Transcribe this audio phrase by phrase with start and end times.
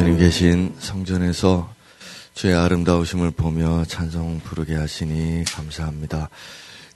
[0.00, 1.70] 주님 계신 성전에서
[2.32, 6.30] 주의 아름다우심을 보며 찬송 부르게 하시니 감사합니다.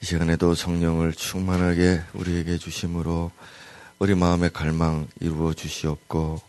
[0.03, 3.31] 이 시간에도 성령을 충만하게 우리에게 주심으로
[3.99, 6.41] 우리 마음의 갈망 이루어 주시옵고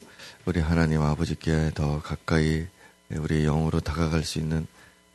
[0.45, 2.65] 우리 하나님 아버지께 더 가까이
[3.09, 4.65] 우리 영으로 다가갈 수 있는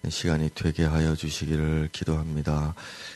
[0.07, 2.75] 시간이 되게 하여 주시기를 기도합니다.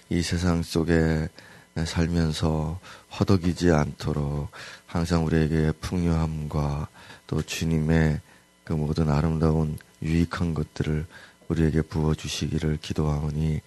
[0.09, 1.29] 이 세상 속에
[1.77, 2.81] 살면서
[3.21, 4.49] 허덕이지 않도록
[4.87, 6.89] 항상 우리에게 풍요함과
[7.27, 8.21] 또 주님의
[8.65, 11.07] 그 모든 아름다운 유익한 것들을
[11.49, 13.61] 우리에게 부어주시기를 기도하오니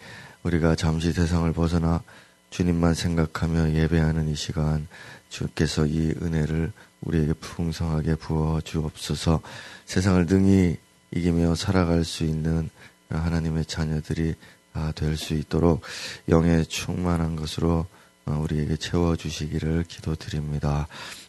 [0.43, 2.01] 우리가 잠시 세상을 벗어나
[2.49, 4.87] 주님만 생각하며 예배하는 이 시간
[5.29, 9.41] 주께서 이 은혜를 우리에게 풍성하게 부어 주옵소서
[9.85, 10.77] 세상을 능히
[11.11, 12.69] 이기며 살아갈 수 있는
[13.09, 14.35] 하나님의 자녀들이
[14.95, 15.81] 될수 있도록
[16.29, 17.85] 영에 충만한 것으로
[18.25, 20.87] 우리에게 채워주시기를 기도드립니다.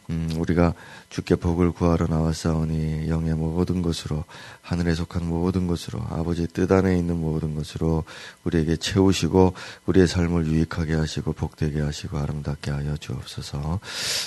[0.09, 0.73] 음, 우리가
[1.09, 4.25] 주께 복을 구하러 나왔사오니 영의 모든 것으로
[4.61, 8.03] 하늘에 속한 모든 것으로 아버지 뜻 안에 있는 모든 것으로
[8.43, 9.53] 우리에게 채우시고
[9.85, 13.79] 우리의 삶을 유익하게 하시고 복되게 하시고 아름답게 하여 주옵소서.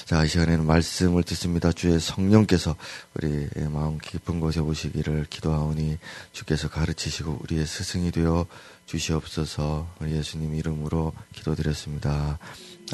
[0.05, 1.73] 자, 이 시간에는 말씀을 듣습니다.
[1.73, 2.77] 주의 성령께서
[3.15, 5.99] 우리의 마음 깊은 곳에 오시기를 기도하오니
[6.33, 8.47] 주께서 가르치시고 우리의 스승이 되어
[8.87, 9.89] 주시옵소서.
[10.07, 12.39] 예수님 이름으로 기도드렸습니다.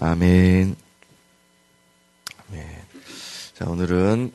[0.01, 0.77] 아멘.
[2.51, 2.88] 네.
[3.59, 4.31] 자, 오늘은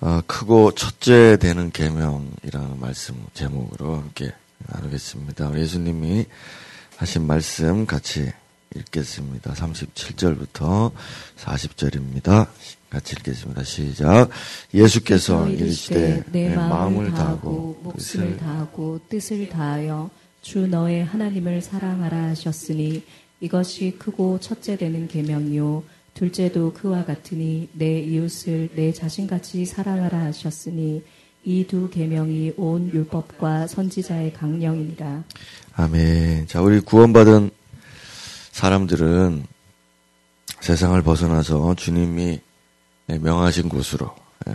[0.00, 4.32] 어, 크고 첫째 되는 계명이라는 말씀 제목으로 함께
[4.66, 5.56] 나누겠습니다.
[5.56, 6.26] 예수님이
[6.96, 8.32] 하신 말씀 같이
[8.74, 9.52] 읽겠습니다.
[9.52, 10.90] 37절부터
[11.36, 12.48] 40절입니다.
[12.90, 13.62] 같이 읽겠습니다.
[13.62, 14.28] 시작.
[14.74, 20.10] 예수께서 이르시되 내 마음을 다하고 목숨을 다하고 뜻을 다하여
[20.42, 23.04] 주 너의 하나님을 사랑하라 하셨으니
[23.40, 25.84] 이것이 크고 첫째 되는 계명이요
[26.18, 31.02] 둘째도 그와 같으니 내 이웃을 내 자신같이 사랑하라 하셨으니
[31.44, 35.24] 이 두 계명이 온 율법과 선지자의 강령이니라.
[35.74, 36.48] 아멘.
[36.48, 37.50] 자, 우리 구원받은
[38.50, 39.46] 사람들은
[40.60, 42.40] 세상을 벗어나서 주님이
[43.06, 44.14] 명하신 곳으로
[44.48, 44.54] 예,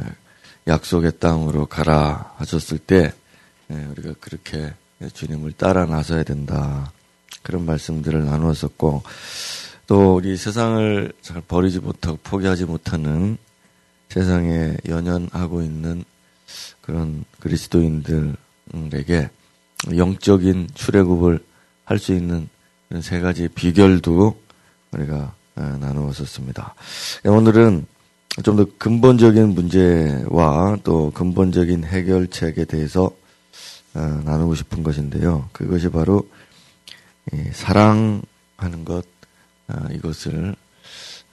[0.68, 3.14] 약속의 땅으로 가라 하셨을 때
[3.72, 4.74] 예, 우리가 그렇게
[5.14, 6.92] 주님을 따라 나서야 된다.
[7.42, 9.04] 그런 말씀들을 나누었었고
[9.94, 13.38] 또 우리 세상을 잘 버리지 못하고 포기하지 못하는
[14.10, 16.04] 세상에 연연하고 있는
[16.82, 19.30] 그런 그리스도인들에게
[19.96, 21.46] 영적인 출애굽을
[21.86, 22.50] 할 수 있는
[23.02, 24.36] 세 가지 비결도
[24.94, 26.74] 우리가 어, 나누었었습니다.
[27.26, 27.86] 오늘은
[28.44, 33.12] 좀 더 근본적인 문제와 또 근본적인 해결책에 대해서
[33.94, 35.50] 어, 나누고 싶은 것인데요.
[35.52, 36.28] 그것이 바로
[37.52, 39.13] 사랑하는 것, 아,
[39.92, 40.56] 이것을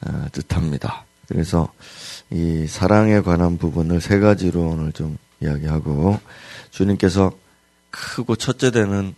[0.01, 1.05] 아, 뜻합니다.
[1.29, 1.73] 그래서
[2.31, 6.19] 이 사랑에 관한 부분을 세 가지로 오늘 좀 이야기하고
[6.71, 7.33] 주님께서
[7.91, 9.15] 크고 첫째 되는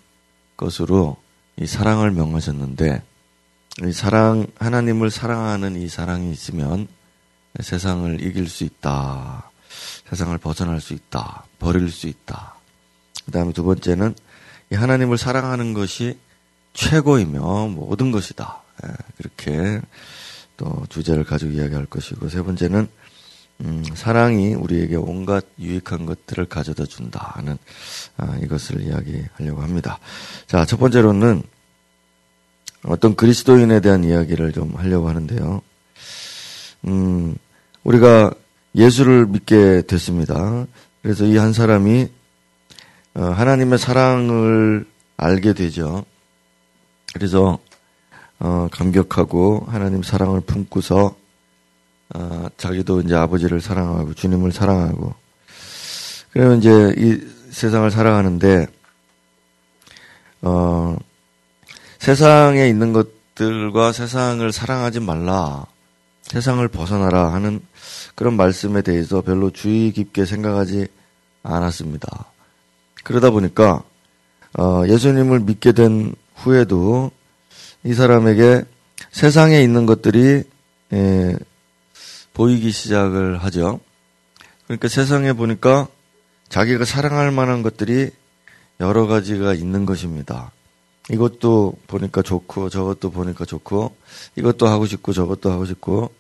[0.57, 1.17] 것으로
[1.57, 3.03] 이 사랑을 명하셨는데
[3.85, 6.89] 이 사랑 하나님을 사랑하는 이 사랑이 있으면
[7.61, 9.51] 세상을 이길 수 있다.
[10.09, 11.45] 세상을 벗어날 수 있다.
[11.59, 12.57] 버릴 수 있다.
[13.27, 14.15] 그다음에 두 번째는
[14.73, 16.19] 이 하나님을 사랑하는 것이
[16.75, 18.62] 최고이며 모든 것이다.
[18.85, 19.81] 예, 그렇게
[20.57, 22.89] 또 주제를 가지고 이야기할 것이고 세 번째는
[23.65, 27.59] 음, 사랑이 우리에게 온갖 유익한 것들을 가져다 준다는
[28.17, 29.99] 아, 이것을 이야기하려고 합니다.
[30.47, 31.43] 자, 첫 번째로는
[32.85, 35.63] 어떤 그리스도인에 대한 이야기를 좀 하려고 하는데요.
[36.87, 37.37] 음,
[37.85, 38.33] 우리가
[38.75, 40.67] 예수를 믿게 됐습니다.
[41.03, 42.09] 그래서 이 한 사람이
[43.15, 46.05] 어, 하나님의 사랑을 알게 되죠.
[47.13, 47.59] 그래서
[48.45, 51.15] 어, 감격하고 하나님 사랑을 품고서
[52.15, 55.15] 어, 자기도 이제 아버지를 사랑하고 주님을 사랑하고
[56.33, 57.21] 그러면 이제 이
[57.53, 58.67] 세상을 살아가는데
[60.41, 60.97] 어,
[62.01, 65.65] 세상에 있는 것들과 세상을 사랑하지 말라
[66.23, 67.61] 세상을 벗어나라 하는
[68.17, 70.89] 그런 말씀에 대해서 별로 주의 깊게 생각하지
[71.45, 72.27] 않았습니다.
[73.05, 73.85] 그러다 보니까
[74.59, 77.13] 어, 예수님을 믿게 된 후에도
[77.85, 78.65] 이 사람에게
[79.11, 80.45] 세상에 있는 것들이
[80.93, 81.37] 예,
[82.35, 83.81] 보이기 시작을 하죠.
[84.67, 85.89] 그러니까 세상에 보니까
[86.49, 88.11] 자기가 사랑할 만한 것들이
[88.81, 90.53] 여러 가지가 있는 것입니다.
[91.11, 93.97] 이것도 보니까 좋고 저것도 보니까 좋고
[94.37, 96.13] 이것도 하고 싶고 저것도 하고 싶고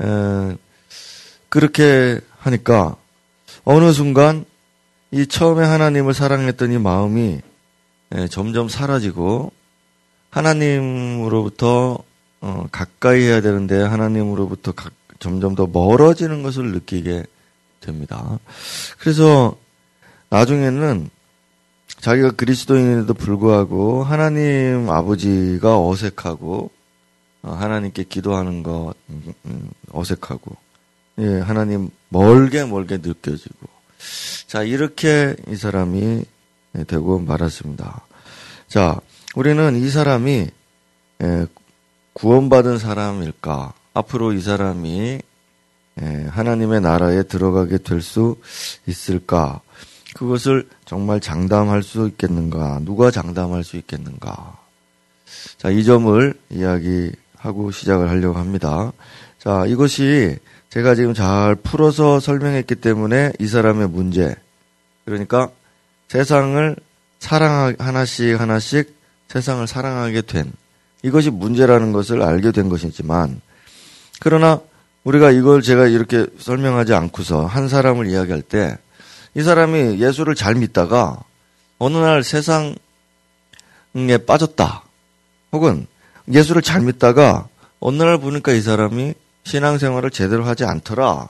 [0.00, 0.56] 에,
[1.48, 2.96] 그렇게 하니까
[3.64, 4.44] 어느 순간
[5.10, 7.40] 이 처음에 하나님을 사랑했던 이 마음이
[8.12, 9.52] 에, 점점 사라지고
[10.32, 11.98] 하나님으로부터
[12.40, 17.24] 어, 가까이 해야 되는데 하나님으로부터 가, 점점 더 멀어지는 것을 느끼게
[17.80, 18.38] 됩니다.
[18.98, 19.56] 그래서
[20.30, 21.10] 나중에는
[22.00, 26.70] 자기가 그리스도인에도 불구하고 하나님 아버지가 어색하고
[27.42, 30.56] 어, 하나님께 기도하는 것 음, 음, 어색하고
[31.18, 33.68] 예, 하나님 멀게 멀게 느껴지고
[34.46, 36.24] 자 이렇게 이 사람이
[36.86, 38.06] 되고 말았습니다.
[38.66, 38.98] 자
[39.34, 40.50] 우리는 이 사람이
[41.22, 41.46] 예,
[42.12, 43.72] 구원받은 사람일까?
[43.94, 45.20] 앞으로 이 사람이
[46.00, 48.36] 예, 하나님의 나라에 들어가게 될 수
[48.86, 49.60] 있을까?
[50.14, 52.80] 그것을 정말 장담할 수 있겠는가?
[52.82, 54.58] 누가 장담할 수 있겠는가?
[55.56, 58.92] 자, 이 점을 이야기하고 시작을 하려고 합니다.
[59.38, 60.36] 자, 이것이
[60.68, 64.34] 제가 지금 잘 풀어서 설명했기 때문에 이 사람의 문제.
[65.06, 65.48] 그러니까
[66.08, 66.76] 세상을
[67.18, 69.01] 사랑 하나씩 하나씩
[69.32, 70.52] 세상을 사랑하게 된
[71.02, 73.40] 이것이 문제라는 것을 알게 된 것이지만
[74.20, 74.60] 그러나
[75.04, 78.76] 우리가 이걸 제가 이렇게 설명하지 않고서 한 사람을 이야기할 때
[79.34, 81.22] 이 사람이 예수를 잘 믿다가
[81.78, 82.76] 어느 날 세상에
[84.26, 84.82] 빠졌다.
[85.52, 85.86] 혹은
[86.30, 87.48] 예수를 잘 믿다가
[87.80, 89.14] 어느 날 보니까 이 사람이
[89.44, 91.28] 신앙생활을 제대로 하지 않더라.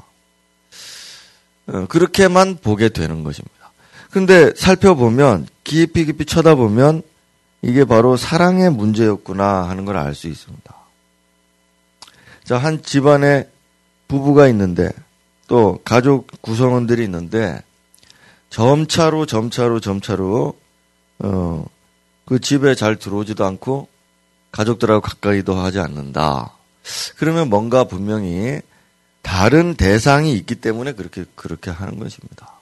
[1.69, 3.73] 어, 그렇게만 보게 되는 것입니다.
[4.11, 7.03] 근데 살펴보면 깊이 깊이 쳐다보면
[7.63, 10.75] 이게 바로 사랑의 문제였구나 하는 걸 알 수 있습니다.
[12.45, 13.49] 자, 한 집안에
[14.09, 14.91] 부부가 있는데
[15.47, 17.63] 또 가족 구성원들이 있는데
[18.51, 20.59] 점차로 점차로 점차로
[21.21, 21.65] 어,
[22.27, 23.89] 그 집에 잘 들어오지도 않고
[24.51, 26.53] 가족들하고 가까이도 하지 않는다.
[27.17, 28.61] 그러면 뭔가 분명히
[29.23, 32.55] 다른 대상이 있기 때문에 그렇게 그렇게 하는 것입니다.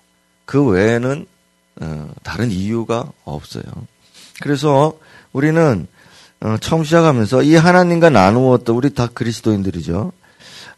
[0.44, 1.26] 그 외에는
[1.80, 3.64] 어, 다른 이유가 없어요.
[4.40, 4.98] 그래서
[5.32, 5.86] 우리는
[6.40, 10.12] 어, 처음 시작하면서 이 하나님과 나누었던 우리 다 그리스도인들이죠.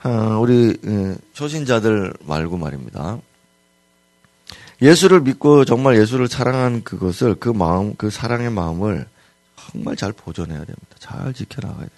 [0.04, 0.10] 어,
[0.40, 0.76] 우리
[1.32, 3.18] 초신자들 말고 말입니다.
[4.82, 9.06] 예수를 믿고 정말 예수를 사랑한 그것을 그 마음, 그 사랑의 마음을
[9.54, 10.96] 정말 잘 보존해야 됩니다.
[10.98, 11.96] 잘 지켜나가야 됩니다.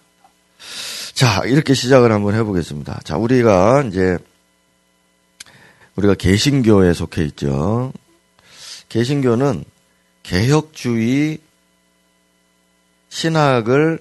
[1.14, 3.00] 자, 이렇게 시작을 한번 해보겠습니다.
[3.04, 4.18] 자, 우리가 이제
[5.96, 7.92] 우리가 개신교에 속해 있죠.
[8.90, 9.64] 개신교는
[10.22, 11.38] 개혁주의
[13.14, 14.00] 신학을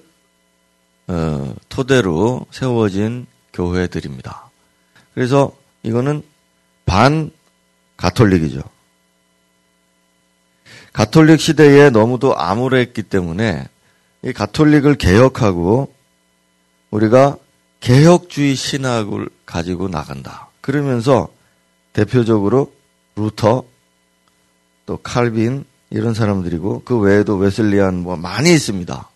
[1.06, 4.50] 어, 토대로 세워진 교회들입니다.
[5.14, 5.52] 그래서
[5.84, 6.24] 이거는
[6.84, 7.30] 반
[7.96, 8.60] 가톨릭이죠.
[10.92, 13.68] 가톨릭 시대에 너무도 암울했기 때문에
[14.24, 15.94] 이 가톨릭을 개혁하고
[16.90, 17.36] 우리가
[17.78, 20.48] 개혁주의 신학을 가지고 나간다.
[20.60, 21.28] 그러면서
[21.92, 22.74] 대표적으로
[23.14, 23.62] 루터,
[24.86, 25.64] 또 칼빈
[25.94, 29.08] 이런 사람들이고 그 외에도 웨슬리안 뭐 많이 있습니다.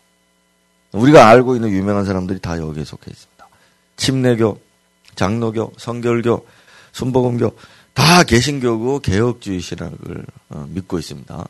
[0.93, 3.49] 우리가 알고 있는 유명한 사람들이 다 여기에 속해 있습니다.
[3.97, 4.61] 침례교,
[5.17, 6.47] 장로교, 성결교,
[6.93, 7.57] 순복음교
[7.95, 11.49] 다 개신교고 개혁주의 신학을 어, 믿고 있습니다.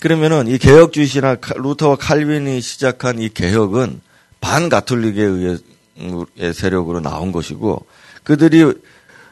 [0.00, 4.00] 그러면은 이 개혁주의 신학 루터와 칼빈이 시작한 이 개혁은
[4.40, 7.84] 반가톨릭에 의해 세력으로 나온 것이고
[8.24, 8.72] 그들이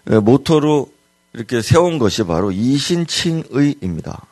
[0.05, 0.93] 모토로
[1.33, 4.27] 이렇게 세운 것이 바로 이신칭의입니다.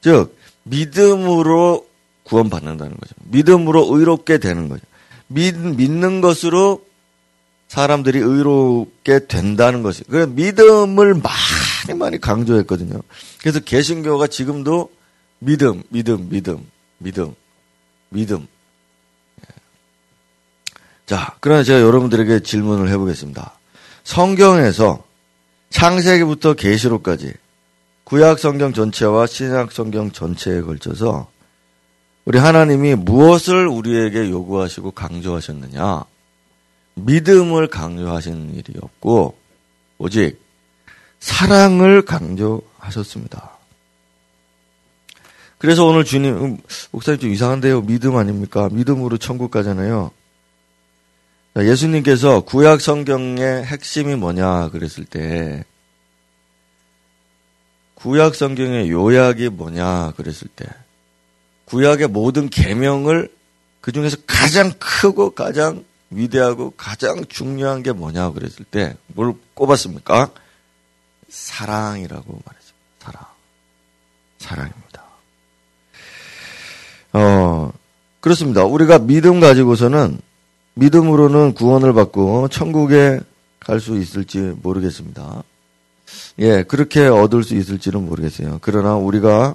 [0.00, 1.86] 즉 믿음으로
[2.24, 3.14] 구원받는다는 거죠.
[3.24, 4.82] 믿음으로 의롭게 되는 거죠.
[5.28, 6.84] 믿, 믿는 것으로
[7.68, 10.04] 사람들이 의롭게 된다는 것이.
[10.04, 13.00] 그 믿음을 많이 많이 강조했거든요.
[13.40, 14.90] 그래서 개신교가 지금도
[15.38, 16.66] 믿음, 믿음, 믿음,
[16.98, 17.34] 믿음,
[18.08, 18.46] 믿음.
[21.06, 23.58] 자, 그러나 제가 여러분들에게 질문을 해보겠습니다.
[24.04, 25.04] 성경에서
[25.70, 27.32] 창세기부터 계시록까지
[28.08, 31.30] 구약 성경 전체와 신약 성경 전체에 걸쳐서
[32.24, 36.04] 우리 하나님이 무엇을 우리에게 요구하시고 강조하셨느냐?
[36.94, 39.36] 믿음을 강조하시는 일이 없고
[39.98, 40.40] 오직
[41.20, 43.58] 사랑을 강조하셨습니다.
[45.58, 46.58] 그래서 오늘 주님, 음,
[46.92, 47.82] 목사님 좀 이상한데요.
[47.82, 48.70] 믿음 아닙니까?
[48.72, 50.12] 믿음으로 천국 가잖아요.
[51.58, 55.66] 예수님께서 구약 성경의 핵심이 뭐냐 그랬을 때
[57.98, 60.66] 구약 성경의 요약이 뭐냐 그랬을 때
[61.64, 63.28] 구약의 모든 계명을
[63.80, 70.30] 그 중에서 가장 크고 가장 위대하고 가장 중요한 게 뭐냐 그랬을 때 뭘 꼽았습니까?
[71.28, 72.78] 사랑이라고 말했습니다.
[73.00, 73.24] 사랑.
[74.38, 75.02] 사랑입니다.
[77.14, 77.72] 어,
[78.20, 78.64] 그렇습니다.
[78.64, 80.20] 우리가 믿음 가지고서는
[80.74, 83.18] 믿음으로는 구원을 받고 천국에
[83.58, 85.42] 갈 수 있을지 모르겠습니다.
[86.38, 88.58] 예, 그렇게 얻을 수 있을지는 모르겠어요.
[88.60, 89.54] 그러나 우리가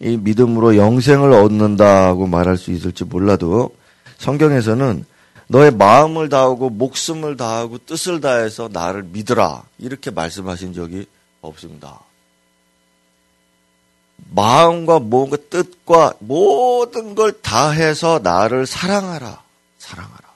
[0.00, 3.74] 이 믿음으로 영생을 얻는다고 말할 수 있을지 몰라도
[4.18, 5.04] 성경에서는
[5.48, 9.64] 너의 마음을 다하고 목숨을 다하고 뜻을 다해서 나를 믿으라.
[9.78, 11.06] 이렇게 말씀하신 적이
[11.40, 12.00] 없습니다.
[14.32, 19.42] 마음과 몸과 뜻과 모든 걸 다해서 나를 사랑하라.
[19.78, 20.30] 사랑하라.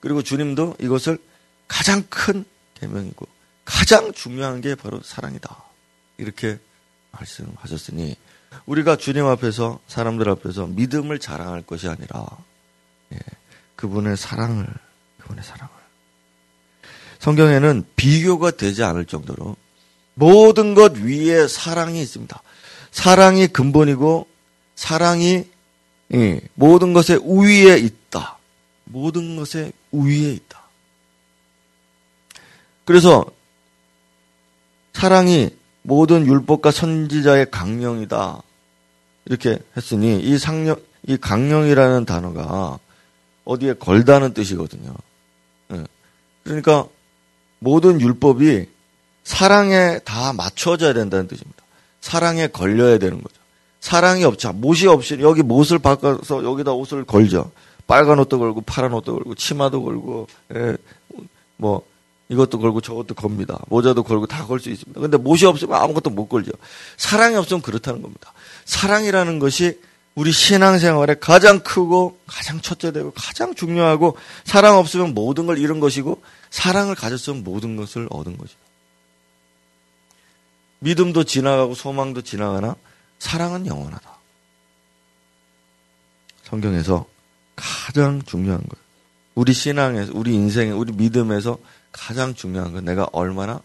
[0.00, 1.18] 그리고 주님도 이것을
[1.68, 2.44] 가장 큰
[2.80, 3.26] 계명이고
[3.64, 5.64] 가장 중요한 게 바로 사랑이다.
[6.18, 6.58] 이렇게
[7.12, 8.16] 말씀하셨으니
[8.66, 12.26] 우리가 주님 앞에서 사람들 앞에서 믿음을 자랑할 것이 아니라
[13.12, 13.18] 예,
[13.76, 14.66] 그분의 사랑을
[15.18, 15.72] 그분의 사랑을
[17.18, 19.56] 성경에는 비교가 되지 않을 정도로
[20.14, 22.42] 모든 것 위에 사랑이 있습니다.
[22.90, 24.28] 사랑이 근본이고
[24.74, 25.44] 사랑이
[26.14, 28.38] 예, 모든 것의 우위에 있다.
[28.84, 30.62] 모든 것의 우위에 있다.
[32.84, 33.24] 그래서
[34.92, 35.50] 사랑이
[35.82, 38.42] 모든 율법과 선지자의 강령이다.
[39.24, 42.78] 이렇게 했으니 이 상령 이 강령이라는 단어가
[43.44, 44.94] 어디에 걸다는 뜻이거든요.
[45.72, 45.84] 예.
[46.44, 46.86] 그러니까
[47.58, 48.66] 모든 율법이
[49.24, 51.62] 사랑에 다 맞춰져야 된다는 뜻입니다.
[52.00, 53.36] 사랑에 걸려야 되는 거죠.
[53.80, 57.50] 사랑이 없자 못이 없이 여기 못을 바꿔서 여기다 옷을 걸죠.
[57.86, 60.76] 빨간 옷도 걸고 파란 옷도 걸고 치마도 걸고 예,
[61.56, 61.84] 뭐
[62.32, 63.58] 이것도 걸고 저것도 겁니다.
[63.68, 64.98] 모자도 걸고 다 걸 수 있습니다.
[65.00, 66.50] 근데 못이 없으면 아무것도 못 걸죠.
[66.96, 68.32] 사랑이 없으면 그렇다는 겁니다.
[68.64, 69.78] 사랑이라는 것이
[70.14, 76.94] 우리 신앙생활에 가장 크고 가장 첫째되고 가장 중요하고 사랑 없으면 모든 걸 잃은 것이고 사랑을
[76.94, 78.60] 가졌으면 모든 것을 얻은 것이다.
[80.80, 82.76] 믿음도 지나가고 소망도 지나가나
[83.18, 84.10] 사랑은 영원하다.
[86.44, 87.06] 성경에서
[87.56, 88.82] 가장 중요한 거예요.
[89.34, 91.56] 우리 신앙에서, 우리 인생에, 우리 믿음에서
[91.92, 93.60] 가장 중요한 건 내가 얼마나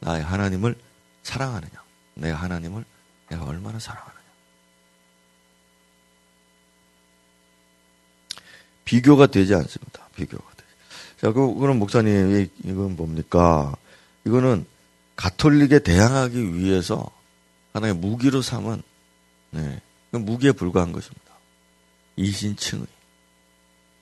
[0.00, 0.74] 나의 하나님을
[1.22, 1.72] 사랑하느냐.
[2.14, 2.84] 내가 하나님을
[3.28, 4.20] 내가 얼마나 사랑하느냐.
[8.84, 10.08] 비교가 되지 않습니다.
[10.16, 10.68] 비교가 되지.
[11.20, 13.76] 자, 그, 그럼 목사님, 이건 뭡니까?
[14.26, 14.66] 이거는
[15.14, 17.08] 가톨릭에 대항하기 위해서
[17.72, 18.82] 하나의 무기로 삼은,
[19.50, 21.32] 네, 무기에 불과한 것입니다.
[22.16, 22.86] 이신층의.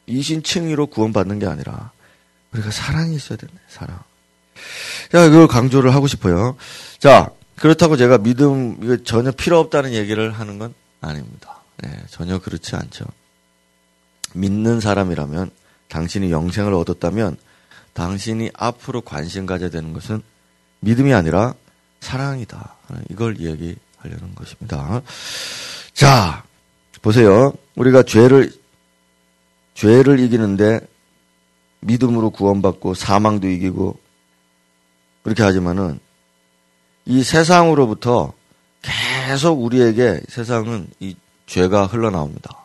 [0.06, 1.92] 이신층의로 구원받는 게 아니라,
[2.52, 3.55] 우리가 사랑이 있어야 된다.
[3.69, 3.99] 사랑.
[5.12, 6.57] 자, 이걸 강조를 하고 싶어요.
[6.99, 11.61] 자, 그렇다고 제가 믿음 이거 전혀 필요 없다는 얘기를 하는 건 아닙니다.
[11.78, 13.05] 네, 전혀 그렇지 않죠.
[14.35, 15.50] 믿는 사람이라면
[15.88, 17.37] 당신이 영생을 얻었다면
[17.95, 20.23] 당신이 앞으로 관심 가져야 되는 것은
[20.81, 21.55] 믿음이 아니라
[22.00, 22.76] 사랑이다.
[23.11, 25.02] 이걸 얘기하려는 것입니다.
[25.95, 26.45] 자,
[27.02, 27.52] 보세요.
[27.75, 28.52] 우리가 죄를
[29.75, 30.81] 죄를 이기는데
[31.80, 33.99] 믿음으로 구원받고 사망도 이기고
[35.23, 36.00] 그렇게 하지만은
[37.04, 38.32] 이 세상으로부터
[38.82, 41.16] 계속 우리에게 세상은 이
[41.47, 42.64] 죄가 흘러나옵니다.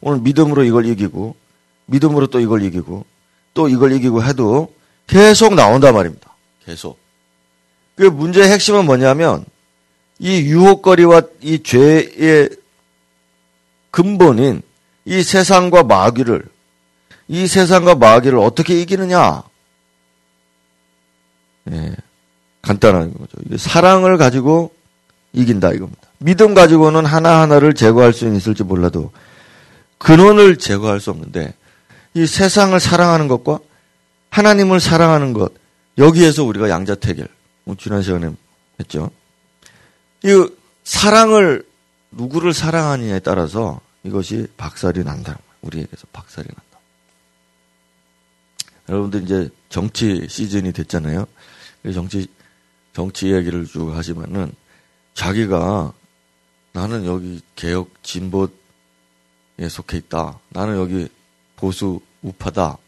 [0.00, 1.36] 오늘 믿음으로 이걸 이기고
[1.86, 3.04] 믿음으로 또 이걸 이기고
[3.54, 4.72] 또 이걸 이기고 해도
[5.06, 6.34] 계속 나온단 말입니다.
[6.64, 6.98] 계속.
[7.96, 9.44] 그 문제의 핵심은 뭐냐면
[10.18, 12.50] 이 유혹거리와 이 죄의
[13.90, 14.62] 근본인
[15.04, 16.44] 이 세상과 마귀를
[17.28, 19.42] 이 세상과 마귀를 어떻게 이기느냐?
[21.70, 21.96] 예,
[22.62, 23.58] 간단한 거죠.
[23.58, 24.72] 사랑을 가지고
[25.32, 26.08] 이긴다 이겁니다.
[26.18, 29.12] 믿음 가지고는 하나하나를 제거할 수 있을지 몰라도
[29.98, 31.54] 근원을 제거할 수 없는데
[32.14, 33.60] 이 세상을 사랑하는 것과
[34.30, 35.52] 하나님을 사랑하는 것
[35.98, 37.28] 여기에서 우리가 양자택일
[37.64, 38.30] 뭐 지난 시간에
[38.80, 39.10] 했죠.
[40.24, 40.48] 이
[40.84, 41.64] 사랑을
[42.10, 45.38] 누구를 사랑하느냐에 따라서 이것이 박살이 난다.
[45.60, 46.67] 우리에게서 박살이 난다.
[48.88, 51.26] 여러분들 이제 정치 시즌이 됐잖아요.
[51.92, 52.26] 정치
[52.92, 54.52] 정치 이야기를 쭉 하지만은
[55.14, 55.92] 자기가
[56.72, 58.48] 나는 여기 개혁 진보에
[59.68, 60.38] 속해 있다.
[60.50, 61.08] 나는 여기
[61.56, 62.78] 보수 우파다.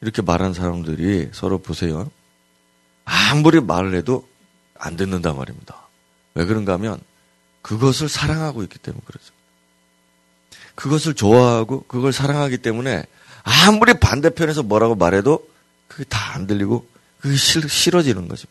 [0.00, 2.10] 이렇게 말하는 사람들이 서로 보세요.
[3.04, 4.28] 아무리 말을 해도
[4.74, 5.76] 안 듣는단 말입니다.
[6.34, 7.00] 왜 그런가 하면
[7.62, 9.32] 그것을 사랑하고 있기 때문에 그렇죠.
[10.74, 13.04] 그것을 좋아하고 그걸 사랑하기 때문에
[13.42, 15.46] 아무리 반대편에서 뭐라고 말해도
[15.88, 16.86] 그게 다 안 들리고
[17.20, 18.48] 그게 싫, 싫어지는 거죠.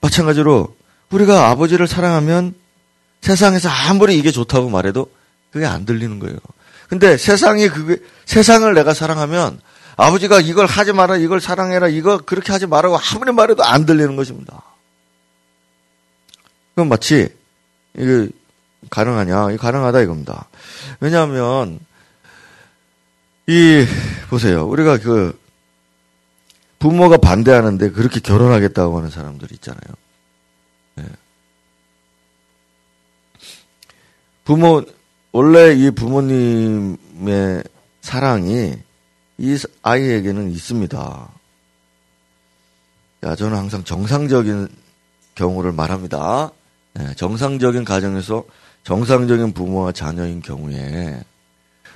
[0.00, 0.76] 마찬가지로
[1.10, 2.54] 우리가 아버지를 사랑하면
[3.22, 5.10] 세상에서 아무리 이게 좋다고 말해도
[5.50, 6.36] 그게 안 들리는 거예요.
[6.88, 7.96] 근데 세상이 그게
[8.26, 9.60] 세상을 내가 사랑하면
[9.96, 14.62] 아버지가 이걸 하지 마라, 이걸 사랑해라, 이거 그렇게 하지 말라고 아무리 말해도 안 들리는 것입니다.
[16.74, 17.28] 그건 마치
[17.96, 18.28] 이게
[18.90, 19.52] 가능하냐?
[19.52, 20.48] 이 가능하다 이겁니다.
[21.00, 21.80] 왜냐하면
[23.46, 23.84] 이
[24.30, 24.66] 보세요.
[24.66, 25.38] 우리가 그
[26.78, 29.94] 부모가 반대하는데 그렇게 결혼하겠다고 하는 사람들 있잖아요.
[30.96, 31.04] 네.
[34.44, 34.82] 부모
[35.32, 37.64] 원래 이 부모님의
[38.02, 38.74] 사랑이
[39.38, 41.28] 이 아이에게는 있습니다.
[43.24, 44.68] 야, 저는 항상 정상적인
[45.34, 46.50] 경우를 말합니다.
[46.94, 48.44] 네, 정상적인 가정에서
[48.84, 51.22] 정상적인 부모와 자녀인 경우에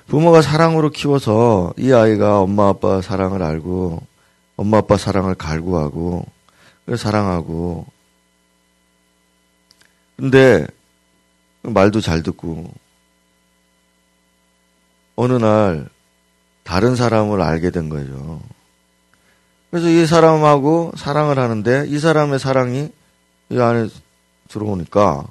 [0.07, 4.03] 부모가 사랑으로 키워서 이 아이가 엄마 아빠 사랑을 알고
[4.57, 6.27] 엄마 아빠 사랑을 갈구하고
[6.97, 7.87] 사랑하고
[10.17, 10.67] 근데
[11.63, 12.73] 말도 잘 듣고
[15.15, 15.89] 어느 날
[16.65, 18.41] 다른 사람을 알게 된 거죠.
[19.71, 22.91] 그래서 이 사람하고 사랑을 하는데 이 사람의 사랑이
[23.51, 23.89] 이 안에
[24.49, 25.27] 들어오니까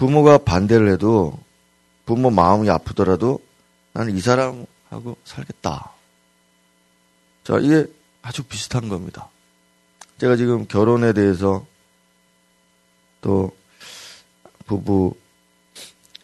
[0.00, 1.38] 부모가 반대를 해도
[2.06, 3.38] 부모 마음이 아프더라도
[3.92, 5.92] 나는 이 사람하고 살겠다.
[7.44, 7.84] 자, 이게
[8.22, 9.28] 아주 비슷한 겁니다.
[10.18, 11.66] 제가 지금 결혼에 대해서
[13.20, 13.54] 또
[14.66, 15.14] 부부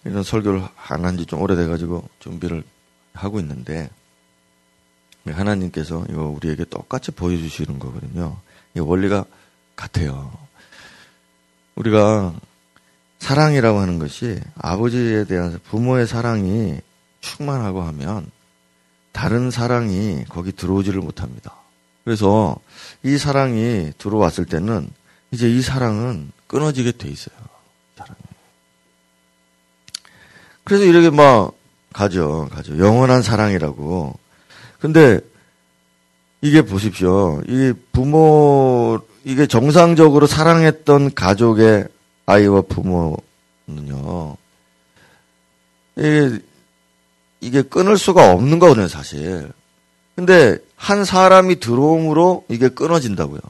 [0.04, 2.64] 이런 설교를 안 한 지 좀 오래돼가지고 준비를
[3.12, 3.90] 하고 있는데
[5.26, 8.38] 하나님께서 이거 우리에게 똑같이 보여주시는 거거든요.
[8.74, 9.26] 이 원리가
[9.74, 10.32] 같아요.
[11.74, 12.32] 우리가
[13.18, 16.80] 사랑이라고 하는 것이 아버지에 대한 부모의 사랑이
[17.20, 18.30] 충만하고 하면
[19.12, 21.54] 다른 사랑이 거기 들어오지를 못합니다.
[22.04, 22.56] 그래서
[23.02, 24.88] 이 사랑이 들어왔을 때는
[25.32, 27.36] 이제 이 사랑은 끊어지게 돼 있어요.
[27.96, 28.18] 사랑이.
[30.64, 31.52] 그래서 이렇게 막
[31.92, 32.78] 가죠, 가죠.
[32.78, 34.18] 영원한 사랑이라고.
[34.78, 35.18] 근데
[36.42, 37.42] 이게 보십시오.
[37.48, 41.88] 이 부모, 이게 정상적으로 사랑했던 가족의
[42.26, 44.36] 아이와 부모는요.
[45.96, 46.38] 이게,
[47.40, 49.50] 이게 끊을 수가 없는 거거든요, 사실.
[50.14, 53.40] 근데 한 사람이 들어옴으로 이게 끊어진다고요.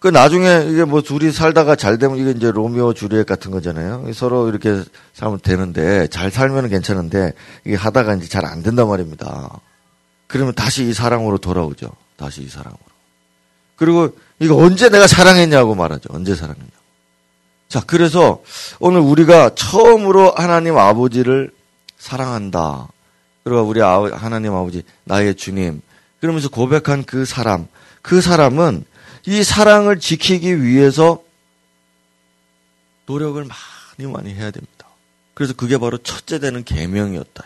[0.00, 4.12] 그 나중에 이게 뭐 둘이 살다가 잘 되면 이게 이제 로미오 주리엣 같은 거잖아요.
[4.12, 4.82] 서로 이렇게
[5.14, 7.32] 살면 되는데 잘 살면 괜찮은데
[7.64, 9.60] 이게 하다가 이제 잘 안 된단 말입니다.
[10.26, 11.90] 그러면 다시 이 사랑으로 돌아오죠.
[12.16, 12.78] 다시 이 사랑으로.
[13.76, 16.10] 그리고 이거 언제 내가 사랑했냐고 말하죠.
[16.12, 16.83] 언제 사랑했냐고.
[17.74, 18.40] 자, 그래서
[18.78, 21.50] 오늘 우리가 처음으로 하나님 아버지를
[21.98, 22.86] 사랑한다.
[23.42, 25.82] 그리고 우리 하나님 아버지, 나의 주님.
[26.20, 27.66] 그러면서 고백한 그 사람.
[28.00, 28.84] 그 사람은
[29.26, 31.20] 이 사랑을 지키기 위해서
[33.06, 34.86] 노력을 많이 많이 해야 됩니다.
[35.34, 37.42] 그래서 그게 바로 첫째 되는 계명이었다.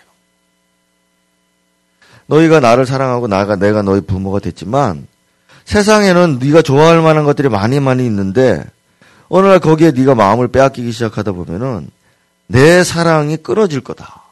[2.27, 5.07] 너희가 나를 사랑하고 나가 내가 너희 부모가 됐지만
[5.64, 8.67] 세상에는 네가 좋아할 만한 것들이 많이 많이 있는데
[9.29, 11.91] 어느 날 거기에 네가 마음을 빼앗기기 시작하다 보면은
[12.47, 14.23] 내 사랑이 끊어질 거다.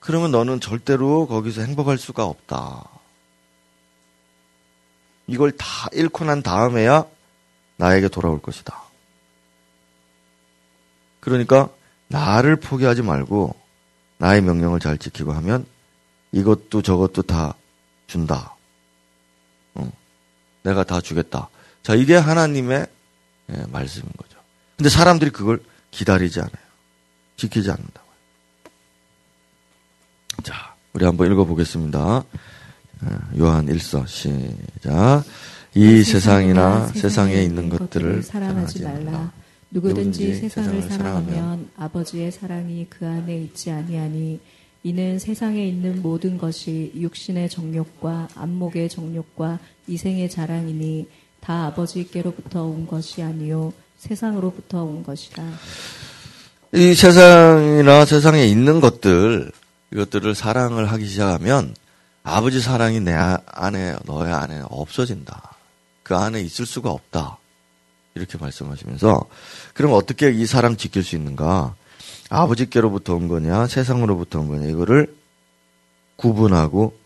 [0.00, 2.84] 그러면 너는 절대로 거기서 행복할 수가 없다.
[5.26, 7.06] 이걸 다 잃고 난 다음에야
[7.76, 8.82] 나에게 돌아올 것이다.
[11.20, 11.70] 그러니까
[12.08, 13.56] 나를 포기하지 말고
[14.18, 15.66] 나의 명령을 잘 지키고 하면
[16.32, 17.54] 이것도 저것도 다
[18.06, 18.54] 준다.
[19.74, 19.90] 어,
[20.62, 21.48] 내가 다 주겠다.
[21.82, 22.86] 자, 이게 하나님의
[23.50, 24.38] 예, 말씀인 거죠.
[24.76, 26.66] 근데 사람들이 그걸 기다리지 않아요.
[27.36, 28.12] 지키지 않는다고요.
[30.42, 32.24] 자, 우리 한번 읽어보겠습니다.
[33.38, 35.24] 요한 1서 시작.
[35.74, 39.32] 이 세상이나 세상에 있는 것들을 사랑하지 말라.
[39.70, 44.40] 누구든지 세상을 사랑하면 아버지의 사랑이 그 안에 있지 아니하니
[44.82, 51.08] 이는 세상에 있는 모든 것이 육신의 정욕과 안목의 정욕과 이생의 자랑이니
[51.46, 55.44] 다 아버지께로부터 온 것이 아니요 세상으로부터 온 것이라.
[56.72, 59.52] 이 세상이나 세상에 있는 것들
[59.92, 61.74] 이것들을 사랑을 하기 시작하면
[62.24, 65.54] 아버지 사랑이 내 안에, 너의 안에 없어진다.
[66.02, 67.38] 그 안에 있을 수가 없다.
[68.16, 69.26] 이렇게 말씀하시면서,
[69.74, 71.76] 그럼 어떻게 이 사랑 지킬 수 있는가?
[72.28, 75.14] 아버지께로부터 온 거냐, 세상으로부터 온 거냐, 이거를
[76.16, 76.98] 구분하고,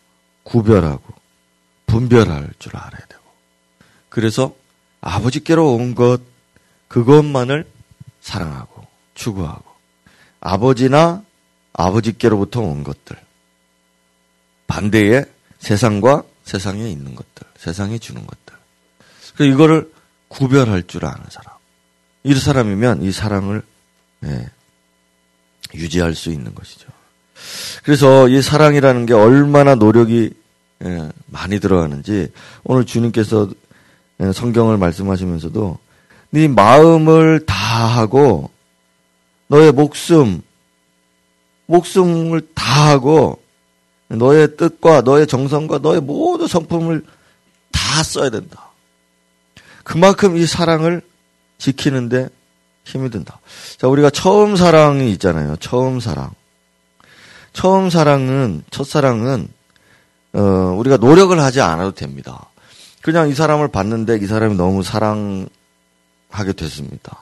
[0.43, 1.03] 구별하고,
[1.85, 3.20] 분별할 줄 알아야 되고.
[4.11, 4.55] 그래서
[5.01, 6.21] 아버지께로 온 것,
[6.89, 7.67] 그것만을
[8.21, 9.65] 사랑하고, 추구하고,
[10.41, 11.25] 아버지나
[11.73, 13.17] 아버지께로부터 온 것들,
[14.67, 15.25] 반대의
[15.59, 18.55] 세상과 세상에 있는 것들, 세상이 주는 것들.
[19.37, 19.91] 그 이거를
[20.29, 21.55] 구별할 줄 아는 사람.
[22.25, 23.63] 이 사람이면 이 사랑을
[24.25, 24.51] 예,
[25.75, 26.89] 유지할 수 있는 것이죠.
[27.85, 30.35] 그래서 이 사랑이라는 게 얼마나 노력이
[30.85, 32.33] 예, 많이 들어가는지
[32.65, 33.55] 오늘 주님께서 예,
[34.35, 35.79] 성경을 말씀하시면서도
[36.31, 38.51] 네 마음을 다하고
[39.49, 40.43] 너의 목숨
[41.67, 43.41] 목숨을 다하고
[44.09, 47.05] 너의 뜻과 너의 정성과 너의 모든 성품을
[47.71, 48.71] 다 써야 된다.
[49.85, 51.03] 그만큼 이 사랑을
[51.59, 52.29] 지키는데
[52.85, 53.41] 힘이 든다.
[53.79, 55.57] 자, 우리가 처음 사랑이 있잖아요.
[55.57, 56.31] 처음 사랑.
[57.53, 59.49] 처음 사랑은, 첫사랑은,
[60.33, 60.41] 어,
[60.79, 62.49] 우리가 노력을 하지 않아도 됩니다.
[63.03, 65.49] 그냥 이 사람을 봤는데 이 사람이 너무 사랑하게
[66.57, 67.19] 됐습니다.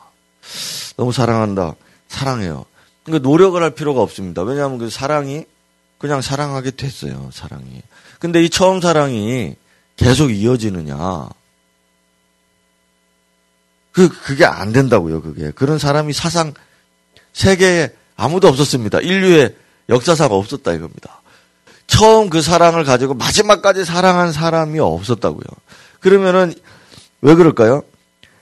[0.96, 1.74] 너무 사랑한다.
[2.08, 2.64] 사랑해요.
[3.04, 4.42] 그러니까 노력을 할 필요가 없습니다.
[4.42, 5.44] 왜냐하면 그 사랑이
[5.98, 7.30] 그냥 사랑하게 됐어요.
[7.32, 7.82] 사랑이.
[8.18, 9.56] 근데 이 처음 사랑이
[9.96, 11.28] 계속 이어지느냐?
[13.92, 15.50] 그, 그게 안 된다고요, 그게.
[15.50, 16.54] 그런 사람이 사상,
[17.32, 19.00] 세계에 아무도 없었습니다.
[19.00, 19.56] 인류의
[19.88, 21.17] 역사상 없었다 이겁니다.
[21.88, 25.42] 처음 그 사랑을 가지고 마지막까지 사랑한 사람이 없었다고요.
[25.98, 26.54] 그러면은,
[27.20, 27.82] 왜 그럴까요?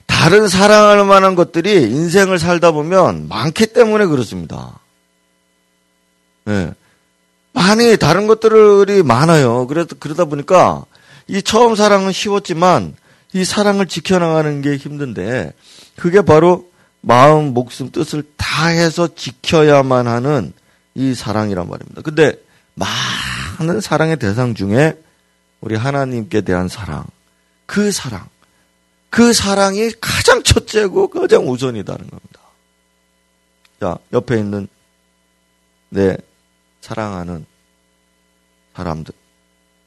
[0.04, 4.78] 다른 사랑할 만한 것들이 인생을 살다 보면 많기 때문에 그렇습니다.
[6.44, 6.72] 네.
[7.52, 9.66] 많이 다른 것들이 많아요.
[9.66, 10.84] 그래서 그러다 보니까
[11.26, 12.94] 이 처음 사랑은 쉬웠지만
[13.32, 15.52] 이 사랑을 지켜나가는 게 힘든데
[15.96, 16.68] 그게 바로
[17.00, 20.52] 마음, 목숨, 뜻을 다해서 지켜야만 하는
[20.94, 22.02] 이 사랑이란 말입니다.
[22.02, 22.34] 근데
[22.76, 25.00] 많은 사랑의 대상 중에
[25.60, 27.04] 우리 하나님께 대한 사랑,
[27.64, 28.28] 그 사랑,
[29.10, 32.40] 그 사랑이 가장 첫째고 가장 우선이다는 겁니다.
[33.80, 34.68] 자, 옆에 있는
[35.88, 36.16] 내
[36.82, 37.46] 사랑하는
[38.74, 39.14] 사람들,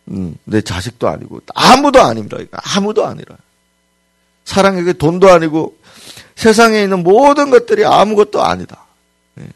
[0.10, 2.38] 음, 내 자식도 아니고 아무도 아닙니다.
[2.52, 3.38] 아무도 아니라
[4.46, 5.78] 사랑에게 돈도 아니고
[6.36, 8.86] 세상에 있는 모든 것들이 아무것도 아니다.
[9.36, 9.48] 네.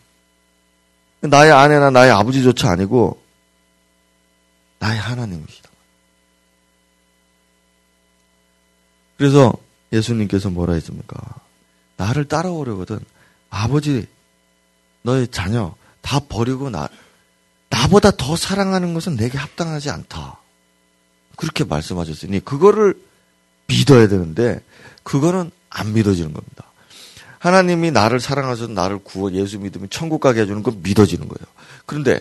[1.22, 3.23] 나의 아내나 나의 아버지조차 아니고
[4.84, 5.70] 나의 하나님이시다.
[9.18, 9.54] 그래서
[9.94, 11.18] 예수님께서 뭐라 했습니까?
[11.96, 13.00] 나를 따라오려거든
[13.50, 14.06] 아버지
[15.04, 16.90] 너의 자녀 다 버리고 나
[17.70, 20.40] 나보다 더 사랑하는 것은 내게 합당하지 않다.
[21.38, 23.02] 그렇게 말씀하셨으니 그거를
[23.68, 24.60] 믿어야 되는데
[25.04, 26.66] 그거는 안 믿어지는 겁니다.
[27.40, 31.48] 하나님이 나를 사랑하셔서 나를 구워 예수 믿으면 천국 가게 해주는 건 믿어지는 거예요.
[31.86, 32.20] 그런데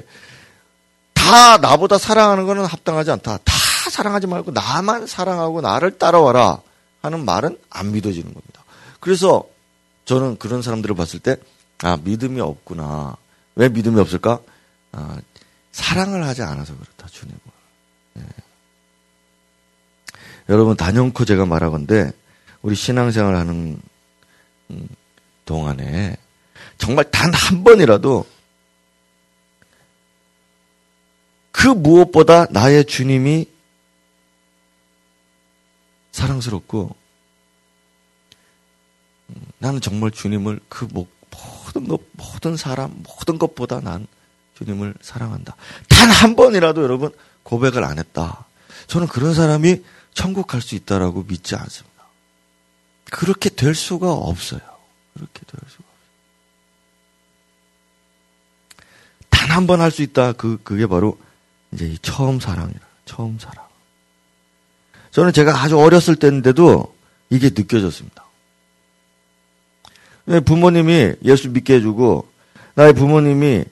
[1.32, 3.38] 다 나보다 사랑하는 것은 합당하지 않다.
[3.38, 3.52] 다
[3.90, 6.60] 사랑하지 말고 나만 사랑하고 나를 따라와라
[7.00, 8.62] 하는 말은 안 믿어지는 겁니다.
[9.00, 9.42] 그래서
[10.04, 11.36] 저는 그런 사람들을 봤을 때,
[11.82, 13.16] 아, 믿음이 없구나.
[13.54, 14.40] 왜 믿음이 없을까?
[14.92, 15.16] 아,
[15.72, 17.40] 사랑을 하지 않아서 그렇다, 주님을.
[18.18, 18.22] 예.
[20.50, 22.12] 여러분, 단연코 제가 말하건데,
[22.60, 23.80] 우리 신앙생활 하는
[24.70, 24.88] 음,
[25.46, 26.16] 동안에
[26.76, 28.26] 정말 단 한 번이라도
[31.62, 33.46] 그 무엇보다 나의 주님이
[36.10, 36.96] 사랑스럽고
[39.28, 44.08] 음, 나는 정말 주님을 그 모든 것, 모든 사람, 모든 것보다 난
[44.58, 45.54] 주님을 사랑한다.
[45.88, 47.12] 단 한 번이라도 여러분
[47.44, 48.44] 고백을 안 했다.
[48.88, 52.02] 저는 그런 사람이 천국 갈 수 있다라고 믿지 않습니다.
[53.04, 54.60] 그렇게 될 수가 없어요.
[55.14, 56.02] 그렇게 될 수가 없어요.
[59.30, 60.32] 단 한 번 할 수 있다.
[60.32, 61.16] 그, 그게 바로
[61.72, 62.80] 이제 처음 사랑이라.
[63.04, 63.66] 처음 사랑.
[65.10, 66.94] 저는 제가 아주 어렸을 때인데도
[67.30, 68.24] 이게 느껴졌습니다.
[70.44, 72.28] 부모님이 예수 믿게 해주고,
[72.74, 73.64] 나의 부모님이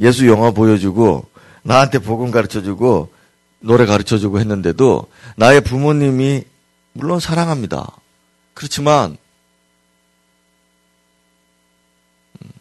[0.00, 1.28] 예수 영화 보여주고,
[1.62, 3.12] 나한테 복음 가르쳐주고,
[3.60, 6.44] 노래 가르쳐주고 했는데도, 나의 부모님이,
[6.92, 7.96] 물론 사랑합니다.
[8.54, 9.16] 그렇지만,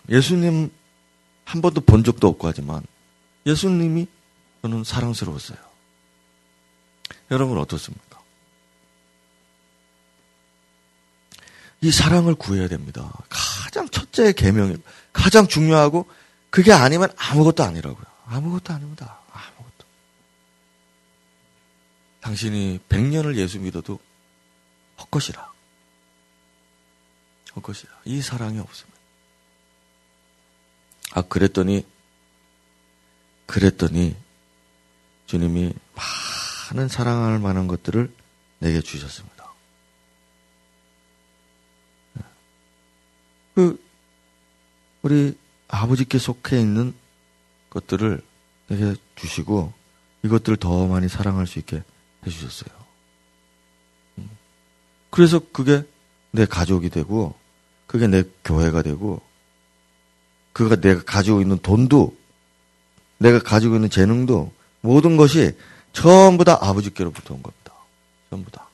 [0.10, 0.72] 예수님
[1.46, 2.84] 한 번도 본 적도 없고 하지만,
[3.46, 4.08] 예수님이
[4.62, 5.58] 저는 사랑스러웠어요.
[7.32, 8.22] 여러분 어떻습니까?
[11.82, 13.12] 이 사랑을 구해야 됩니다.
[13.30, 14.78] 가장 첫째 계명이
[15.14, 16.08] 가장 중요하고
[16.52, 18.06] 그게 아니면 아무것도 아니라고요.
[18.26, 19.20] 아무것도 아닙니다.
[19.32, 19.86] 아무것도.
[22.22, 24.00] 당신이 100년을 예수 믿어도
[25.00, 25.52] 헛것이라.
[27.56, 27.92] 헛것이라.
[28.06, 28.92] 이 사랑이 없으면.
[31.14, 31.86] 아, 그랬더니,
[33.48, 34.16] 그랬더니,
[35.32, 35.72] 주님이
[36.74, 38.14] 많은 사랑할 만한 것들을
[38.60, 39.50] 내게 주셨습니다.
[43.56, 43.82] 그
[45.02, 45.38] 우리
[45.70, 46.94] 아버지께 속해 있는
[47.70, 48.22] 것들을
[48.68, 49.72] 내게 주시고
[50.24, 51.82] 이것들을 더 많이 사랑할 수 있게
[52.28, 52.76] 해주셨어요.
[54.18, 54.30] 음.
[55.12, 55.86] 그래서 그게
[56.32, 57.34] 내 가족이 되고
[57.88, 59.22] 그게 내 교회가 되고
[60.52, 62.18] 그가 내가 가지고 있는 돈도
[63.18, 65.56] 내가 가지고 있는 재능도 모든 것이
[65.94, 67.74] 전부 다 아버지께로부터 온 겁니다.
[68.30, 68.68] 전부 다.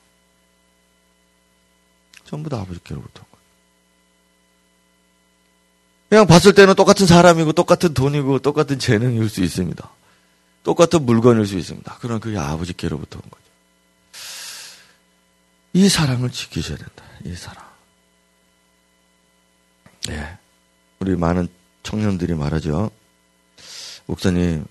[2.25, 3.27] 전부 다 아버지께로부터 온
[6.09, 9.89] 그냥 봤을 때는 똑같은 사람이고 똑같은 돈이고 똑같은 재능일 수 있습니다.
[10.63, 11.97] 똑같은 물건일 수 있습니다.
[11.99, 13.43] 그러나 그게 아버지께로부터 온 거죠.
[15.73, 17.03] 이 사랑을 지키셔야 된다.
[17.25, 17.65] 이 사랑.
[20.07, 20.37] 네.
[20.99, 21.47] 우리 많은
[21.83, 22.89] 청년들이 말하죠.
[24.05, 24.65] 목사님,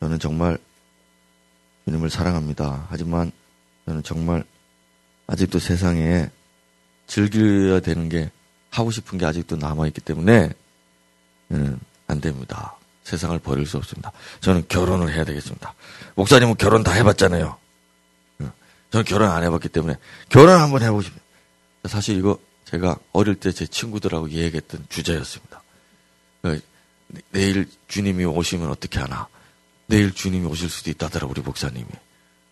[0.00, 0.58] 저는 정말
[1.90, 2.86] 주님을 사랑합니다.
[2.88, 3.32] 하지만
[3.84, 4.44] 저는 정말
[5.26, 6.30] 아직도 세상에
[7.08, 8.30] 즐겨야 되는 게
[8.70, 10.52] 하고 싶은 게 아직도 남아있기 때문에
[12.06, 12.76] 안 됩니다.
[13.02, 14.12] 세상을 버릴 수 없습니다.
[14.40, 15.74] 저는 결혼을 해야 되겠습니다.
[16.14, 17.56] 목사님은 결혼 다 해봤잖아요.
[18.90, 19.96] 저는 결혼 안 해봤기 때문에
[20.28, 21.20] 결혼 한번 해보고 싶어요.
[21.86, 25.62] 사실 이거 제가 어릴 때 제 친구들하고 얘기했던 주제였습니다.
[26.42, 26.60] 그
[27.30, 29.26] 내일 주님이 오시면 어떻게 하나?
[29.90, 31.84] 내일 주님이 오실 수도 있다더라, 우리 목사님이.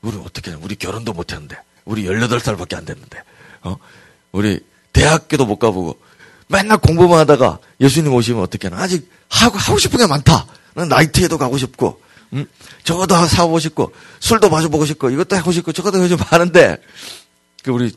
[0.03, 0.51] 우리 어떻게?
[0.55, 1.57] 우리 결혼도 못 했는데.
[1.85, 3.22] 우리 18살밖에 안 됐는데.
[3.62, 3.77] 어?
[4.33, 4.61] 우리
[4.92, 5.98] 대학교도 못 가보고
[6.48, 8.83] 맨날 공부만 하다가 예수님 오시면 어떻게 하나?
[8.83, 10.46] 아직 하고, 하고 싶은 게 많다.
[10.74, 12.01] 나이트에도 가고 싶고,
[12.33, 12.44] 음?
[12.83, 16.83] 저것도 사보고 싶고, 술도 마셔보고 싶고, 이것도 하고 싶고, 저것도 하고 싶고 하는데,
[17.62, 17.92] 그 우리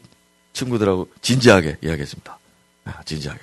[0.54, 2.38] 친구들하고 진지하게 이야기했습니다.
[2.86, 3.40] 아, 진지하게.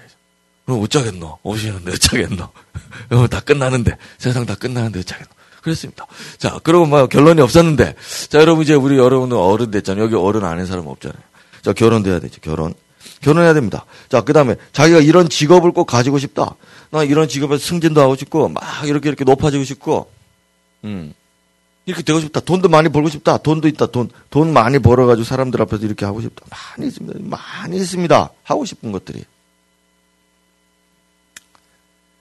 [0.64, 1.38] 그럼 어쩌겠노?
[1.42, 2.52] 오시는데 어쩌겠노?
[3.30, 5.37] 다 끝나는데, 세상 다 끝나는데 어쩌겠노?
[5.68, 6.06] 그랬습니다.
[6.38, 7.94] 자, 그러고 뭐 결론이 없었는데,
[8.28, 10.04] 자, 여러분 이제 우리 여러분은 어른 됐잖아요.
[10.04, 11.20] 여기 어른 아닌 사람 없잖아요.
[11.62, 12.40] 자, 결혼돼야 되죠.
[12.40, 12.74] 결혼.
[13.20, 13.84] 결혼해야 됩니다.
[14.08, 16.54] 자, 그 다음에 자기가 이런 직업을 꼭 가지고 싶다.
[16.90, 20.10] 나 이런 직업에서 승진도 하고 싶고, 막 이렇게 이렇게 높아지고 싶고,
[20.84, 21.12] 음.
[21.86, 22.40] 이렇게 되고 싶다.
[22.40, 23.38] 돈도 많이 벌고 싶다.
[23.38, 23.86] 돈도 있다.
[23.86, 26.44] 돈, 돈 많이 벌어가지고 사람들 앞에서 이렇게 하고 싶다.
[26.50, 27.18] 많이 있습니다.
[27.22, 28.30] 많이 있습니다.
[28.42, 29.24] 하고 싶은 것들이.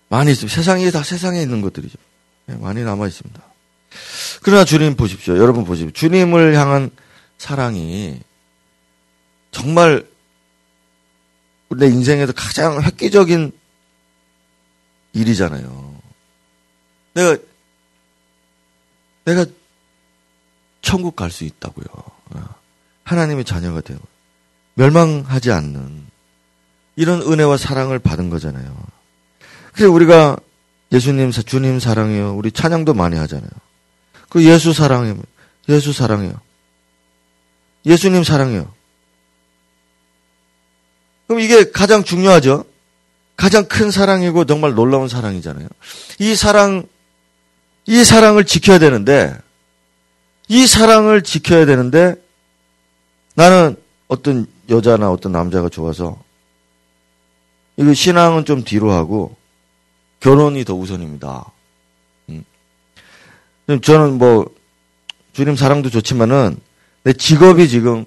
[0.07, 0.55] 많이 있습니다.
[0.55, 1.97] 세상에 다 세상에 있는 것들이죠.
[2.47, 3.41] 네, 많이 남아 있습니다.
[4.41, 5.37] 그러나 주님 보십시오.
[5.37, 5.91] 여러분 보십시오.
[5.91, 6.89] 주님을 향한
[7.37, 8.19] 사랑이
[9.51, 10.07] 정말
[11.69, 13.51] 내 인생에서 가장 획기적인
[15.13, 16.01] 일이잖아요.
[17.13, 17.37] 내가
[19.25, 19.45] 내가
[20.81, 21.85] 천국 갈 수 있다고요.
[23.03, 23.99] 하나님의 자녀가 되고
[24.75, 26.07] 멸망하지 않는
[26.95, 28.77] 이런 은혜와 사랑을 받은 거잖아요.
[29.73, 30.37] 그래서 우리가
[30.91, 32.35] 예수님, 주님 사랑해요.
[32.35, 33.49] 우리 찬양도 많이 하잖아요.
[34.29, 35.17] 그 예수 사랑해요.
[35.69, 36.33] 예수 사랑해요.
[37.85, 38.71] 예수님 사랑해요.
[41.27, 42.65] 그럼 이게 가장 중요하죠?
[43.37, 45.67] 가장 큰 사랑이고 정말 놀라운 사랑이잖아요.
[46.19, 46.87] 이 사랑,
[47.85, 49.37] 이 사랑을 지켜야 되는데,
[50.47, 52.15] 이 사랑을 지켜야 되는데,
[53.35, 53.75] 나는
[54.07, 56.19] 어떤 여자나 어떤 남자가 좋아서,
[57.75, 59.36] 이거 신앙은 좀 뒤로 하고,
[60.19, 61.51] 결혼이 더 우선입니다.
[62.29, 62.43] 음.
[63.81, 64.49] 저는 뭐
[65.33, 66.57] 주님 사랑도 좋지만은
[67.03, 68.05] 내 직업이 지금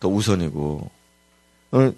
[0.00, 0.90] 더 우선이고
[1.72, 1.92] 어,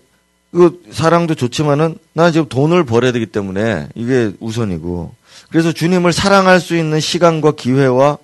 [0.53, 5.15] 그 사랑도 좋지만은 나 지금 돈을 벌어야 되기 때문에 이게 우선이고
[5.51, 8.19] 그래서 주님을 사랑할 수 있는 시간과 기회와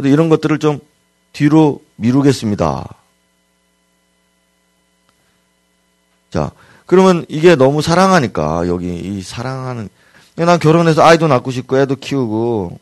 [0.00, 0.80] 이런 것들을 좀
[1.32, 2.96] 뒤로 미루겠습니다.
[6.30, 6.50] 자,
[6.86, 9.88] 그러면 이게 너무 사랑하니까 여기 이 사랑하는.
[10.36, 12.78] 난 결혼해서 아이도 낳고 싶고 애도 키우고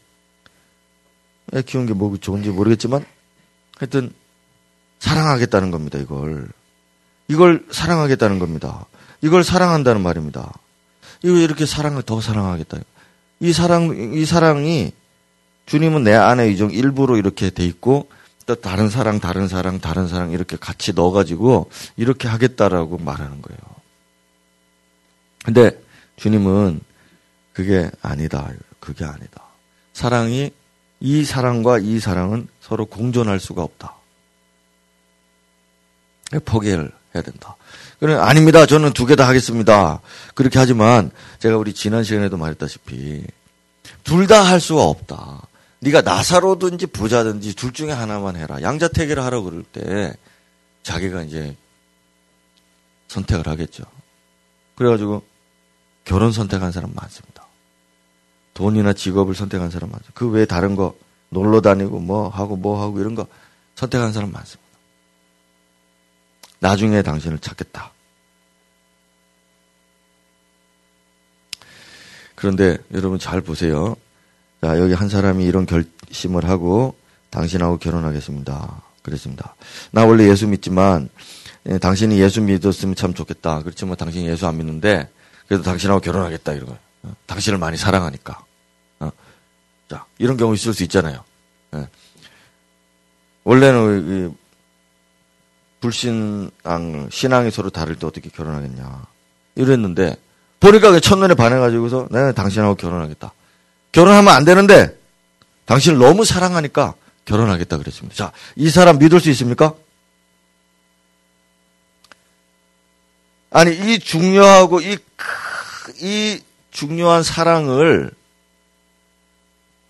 [1.55, 3.05] 애 키우는 게뭐 좋은지 모르겠지만
[3.77, 4.13] 하여튼
[5.01, 6.49] 사랑하겠다는 겁니다 이걸.
[7.29, 8.87] 이걸 사랑하겠다는 겁니다.
[9.21, 10.53] 이걸 사랑한다는 말입니다.
[11.23, 12.79] 이거 이렇게 사랑을 더 사랑하겠다.
[13.41, 14.93] 이 사랑 이 사랑이
[15.67, 18.09] 주님은 내 안에 이종 일부로 이렇게 돼 있고
[18.47, 23.72] 또 다른 사랑 다른 사랑 다른 사랑 이렇게 같이 넣어가지고 이렇게 하겠다라고 말하는 거예요.
[25.45, 25.71] 근데
[26.17, 26.81] 주님은
[27.53, 28.51] 그게 아니다.
[28.81, 29.43] 그게 아니다.
[29.93, 30.51] 사랑이
[31.01, 33.97] 이 사랑과 이 사랑은 서로 공존할 수가 없다.
[36.45, 37.57] 포기를 해야 된다.
[38.01, 38.65] 그래 아닙니다.
[38.67, 40.01] 저는 두 개 다 하겠습니다.
[40.35, 43.25] 그렇게 하지만 제가 우리 지난 시간에도 말했다시피
[44.05, 45.43] 둘 다 할 수가 없다.
[45.81, 48.63] 네가 나사로든지 부자든지 둘 중에 하나만 해라.
[48.63, 50.15] 양자택일을 하라고 그럴 때
[50.85, 51.57] 자기가 이제
[53.09, 53.85] 선택을 하겠죠.
[54.77, 55.23] 그래가지고
[56.05, 57.47] 결혼 선택한 사람 많습니다.
[58.55, 60.13] 돈이나 직업을 선택한 사람 많습니다.
[60.15, 60.95] 그 외에 다른 거
[61.29, 63.27] 놀러 다니고 뭐 하고 뭐 하고 이런 거
[63.75, 64.63] 선택한 사람 많습니다.
[66.61, 67.93] 나중에 당신을 찾겠다.
[72.35, 73.97] 그런데 여러분 잘 보세요.
[74.61, 76.95] 자, 여기 한 사람이 이런 결심을 하고
[77.31, 78.83] 당신하고 결혼하겠습니다.
[79.03, 79.55] 그랬습니다.
[79.91, 81.09] 나 원래 예수 믿지만
[81.67, 83.63] 예, 당신이 예수 믿었으면 참 좋겠다.
[83.63, 85.09] 그렇지만 당신이 예수 안 믿는데
[85.47, 86.81] 그래도 당신하고 결혼하겠다 이런 거예요.
[87.05, 87.17] 어?
[87.27, 88.45] 당신을 많이 사랑하니까.
[89.01, 89.11] 어?
[89.89, 91.25] 자 이런 경우 있을 수 있잖아요.
[91.75, 91.89] 예.
[93.45, 94.37] 원래는
[95.81, 99.07] 불신앙 신앙이 서로 다를 때 어떻게 결혼하겠냐
[99.57, 100.17] 이랬는데
[100.61, 103.33] 보니까 첫눈에 반해가지고서 내가 당신하고 결혼하겠다.
[103.91, 104.97] 결혼하면 안 되는데
[105.67, 108.15] 당신을 너무 사랑하니까 결혼하겠다 그랬습니다.
[108.15, 109.75] 자, 이 사람 믿을 수 있습니까?
[113.53, 114.97] 아니, 이 중요하고 이
[116.01, 118.11] 이 중요한 사랑을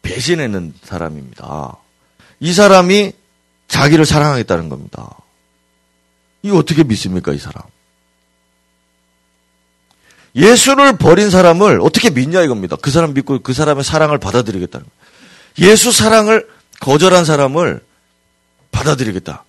[0.03, 1.77] 배신했는 사람입니다.
[2.41, 3.13] 이 사람이
[3.69, 5.17] 자기를 사랑하겠다는 겁니다.
[6.43, 7.63] 이거 어떻게 믿습니까, 이 사람?
[10.35, 12.77] 예수를 버린 사람을 어떻게 믿냐 이겁니다.
[12.77, 15.71] 그 사람 믿고 그 사람의 사랑을 받아들이겠다는 거예요.
[15.71, 16.49] 예수 사랑을
[16.81, 17.85] 거절한 사람을
[18.71, 19.45] 받아들이겠다.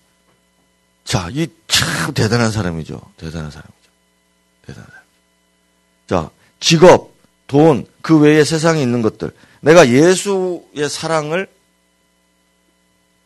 [1.06, 3.02] 자, 이 참 대단한 사람이죠.
[3.18, 3.83] 대단한 사람이죠.
[4.72, 4.88] 사람.
[6.08, 7.14] 자, 직업,
[7.48, 9.32] 돈, 그 외에 세상에 있는 것들.
[9.62, 11.48] 내가 예수의 사랑을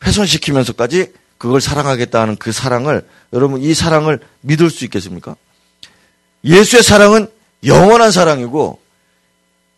[0.04, 5.36] 훼손시키면서까지 그걸 사랑하겠다는 그 사랑을 여러분 이 사랑을 믿을 수 있겠습니까?
[6.44, 7.28] 예수의 사랑은
[7.64, 8.80] 영원한 사랑이고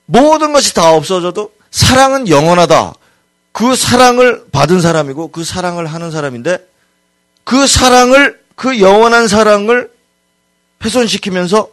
[0.05, 2.93] 모든 것이 다 없어져도 사랑은 영원하다.
[3.51, 6.59] 그 사랑을 받은 사람이고 그 사랑을 하는 사람인데
[7.43, 9.91] 그 사랑을 그 영원한 사랑을
[10.83, 11.69] 훼손시키면서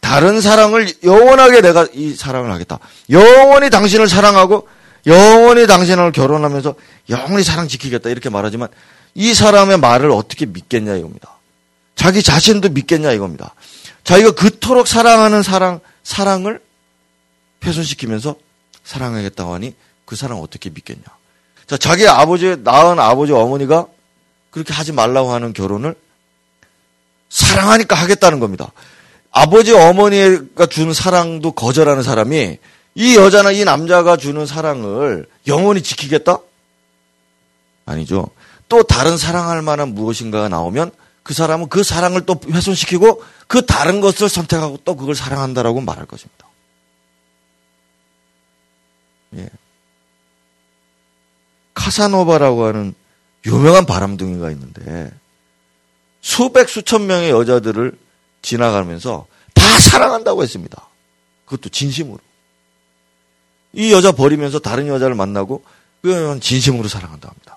[0.00, 2.78] 다른 사랑을 영원하게 내가 이 사랑을 하겠다.
[3.10, 4.68] 영원히 당신을 사랑하고
[5.06, 6.74] 영원히 당신을 결혼하면서
[7.10, 8.68] 영원히 사랑 지키겠다 이렇게 말하지만
[9.14, 11.38] 이 사람의 말을 어떻게 믿겠냐 이겁니다.
[11.96, 13.54] 자기 자신도 믿겠냐 이겁니다.
[14.04, 16.60] 자기가 그토록 사랑하는 사랑 사랑을
[17.64, 18.36] 훼손시키면서
[18.84, 19.74] 사랑하겠다고 하니
[20.04, 21.02] 그 사랑 어떻게 믿겠냐.
[21.66, 23.86] 자, 자기 아버지 낳은 아버지 어머니가
[24.50, 25.94] 그렇게 하지 말라고 하는 결혼을
[27.28, 28.72] 사랑하니까 하겠다는 겁니다.
[29.30, 32.58] 아버지 어머니가 주는 사랑도 거절하는 사람이
[32.94, 36.38] 이 여자나 이 남자가 주는 사랑을 영원히 지키겠다?
[37.86, 38.28] 아니죠.
[38.68, 40.90] 또 다른 사랑할 만한 무엇인가가 나오면
[41.22, 46.46] 그 사람은 그 사랑을 또 훼손시키고 그 다른 것을 선택하고 또 그걸 사랑한다라고 말할 것입니다.
[49.36, 49.48] 예.
[51.74, 52.94] 카사노바라고 하는
[53.46, 55.10] 유명한 바람둥이가 있는데
[56.20, 57.98] 수백 수천 명의 여자들을
[58.42, 60.88] 지나가면서 다 사랑한다고 했습니다.
[61.44, 62.18] 그것도 진심으로.
[63.72, 65.64] 이 여자 버리면서 다른 여자를 만나고
[66.02, 67.56] 그 여자는 진심으로 사랑한다고 합니다.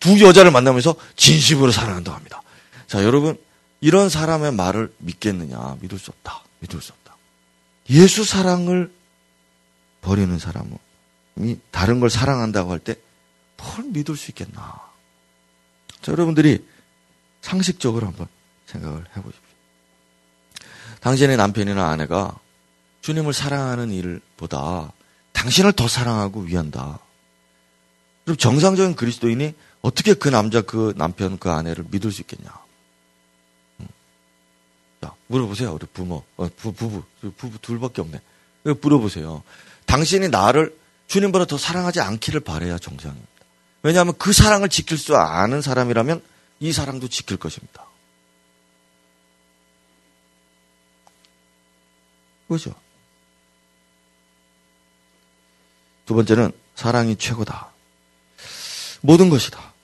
[0.00, 2.42] 두 여자를 만나면서 진심으로 사랑한다고 합니다.
[2.86, 3.38] 자, 여러분,
[3.80, 5.76] 이런 사람의 말을 믿겠느냐?
[5.80, 6.42] 믿을 수 없다.
[6.60, 7.16] 믿을 수 없다.
[7.90, 8.92] 예수 사랑을
[10.00, 12.96] 버리는 사람이 다른 걸 사랑한다고 할 때
[13.56, 14.80] 뭘 믿을 수 있겠나?
[16.02, 16.64] 자, 여러분들이
[17.46, 18.26] 상식적으로 한번
[18.66, 19.42] 생각을 해보십시오.
[21.00, 22.36] 당신의 남편이나 아내가
[23.02, 24.92] 주님을 사랑하는 일보다
[25.32, 26.98] 당신을 더 사랑하고 위한다.
[28.24, 32.50] 그럼 정상적인 그리스도인이 어떻게 그 남자, 그 남편, 그 아내를 믿을 수 있겠냐?
[33.78, 33.86] 음.
[35.00, 35.72] 자, 물어보세요.
[35.72, 37.04] 우리 부모, 어, 부, 부부,
[37.36, 38.20] 부부 둘밖에 없네.
[38.82, 39.44] 물어보세요.
[39.84, 43.28] 당신이 나를 주님보다 더 사랑하지 않기를 바래야 정상입니다.
[43.84, 46.20] 왜냐하면 그 사랑을 지킬 수 아는 사람이라면
[46.60, 47.84] 이 사랑도 지킬 것입니다.
[52.48, 52.74] 그죠?
[56.06, 57.72] 두 번째는 사랑이 최고다.
[59.00, 59.74] 모든 것이다.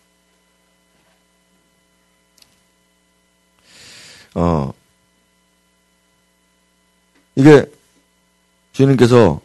[4.35, 4.73] 어,
[7.35, 7.67] 이게
[8.73, 9.41] 주님께서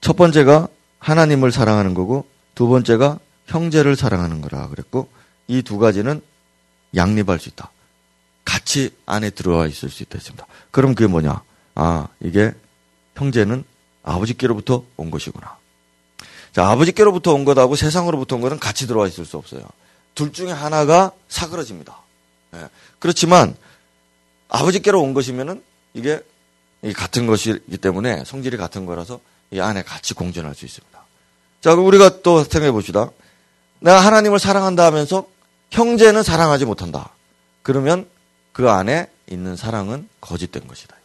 [0.00, 5.08] 첫 번째가 하나님을 사랑하는 거고 두 번째가 형제를 사랑하는 거라 그랬고
[5.48, 6.20] 이 두 가지는
[6.94, 7.70] 양립할 수 있다.
[8.44, 10.46] 같이 안에 들어와 있을 수 있다 했습니다.
[10.70, 11.42] 그럼 그게 뭐냐?
[11.74, 12.52] 아, 이게
[13.16, 13.64] 형제는
[14.02, 15.56] 아버지께로부터 온 것이구나.
[16.52, 19.62] 자, 아버지께로부터 온 것하고 세상으로부터 온 것은 같이 들어와 있을 수 없어요.
[20.14, 21.98] 둘 중에 하나가 사그러집니다.
[22.54, 22.68] 예.
[22.98, 23.54] 그렇지만
[24.48, 25.62] 아버지께로 온 것이면은
[25.94, 26.20] 이게
[26.96, 30.98] 같은 것이기 때문에 성질이 같은 거라서 이 안에 같이 공존할 수 있습니다.
[31.60, 33.10] 자, 그럼 우리가 또 생각해 봅시다.
[33.80, 35.26] 내가 하나님을 사랑한다 하면서
[35.70, 37.10] 형제는 사랑하지 못한다.
[37.62, 38.08] 그러면
[38.52, 40.98] 그 안에 있는 사랑은 거짓된 것이다.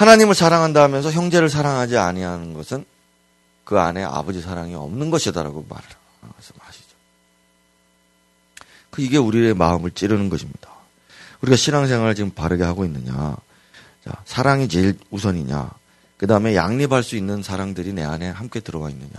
[0.00, 2.86] 하나님을 사랑한다 하면서 형제를 사랑하지 아니하는 것은
[3.64, 5.84] 그 안에 아버지 사랑이 없는 것이다라고 말을
[6.58, 6.88] 하시죠.
[8.90, 10.70] 그 이게 우리의 마음을 찌르는 것입니다.
[11.42, 13.36] 우리가 신앙생활을 지금 바르게 하고 있느냐?
[14.02, 15.70] 자, 사랑이 제일 우선이냐?
[16.16, 19.10] 그 다음에 양립할 수 있는 사랑들이 내 안에 함께 들어가 있느냐?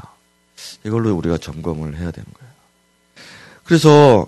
[0.85, 2.51] 이걸로 우리가 점검을 해야 되는 거예요.
[3.63, 4.27] 그래서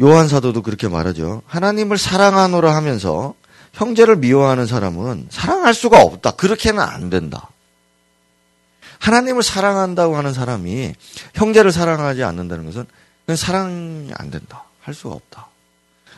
[0.00, 1.42] 요한 사도도 그렇게 말하죠.
[1.46, 3.34] 하나님을 사랑하노라 하면서
[3.72, 6.32] 형제를 미워하는 사람은 사랑할 수가 없다.
[6.32, 7.48] 그렇게는 안 된다.
[9.00, 10.94] 하나님을 사랑한다고 하는 사람이
[11.34, 12.86] 형제를 사랑하지 않는다는 것은
[13.26, 14.64] 그냥 사랑이 안 된다.
[14.80, 15.48] 할 수가 없다.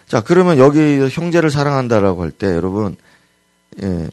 [0.06, 2.96] 자, 그러면 여기 형제를 사랑한다라고 할 때 여러분,
[3.82, 4.08] 예,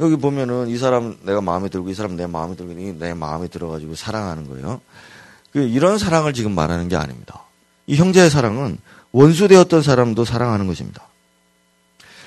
[0.00, 3.94] 여기 보면은 이 사람 내가 마음에 들고 이 사람 내 마음에 들고 내 마음에 들어가지고
[3.94, 4.80] 사랑하는 거예요.
[5.52, 7.44] 그 이런 사랑을 지금 말하는 게 아닙니다.
[7.86, 8.78] 이 형제의 사랑은
[9.12, 11.08] 원수되었던 사람도 사랑하는 것입니다.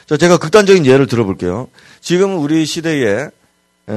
[0.07, 1.69] 자, 제가 극단적인 예를 들어볼게요.
[2.01, 3.29] 지금 우리 시대에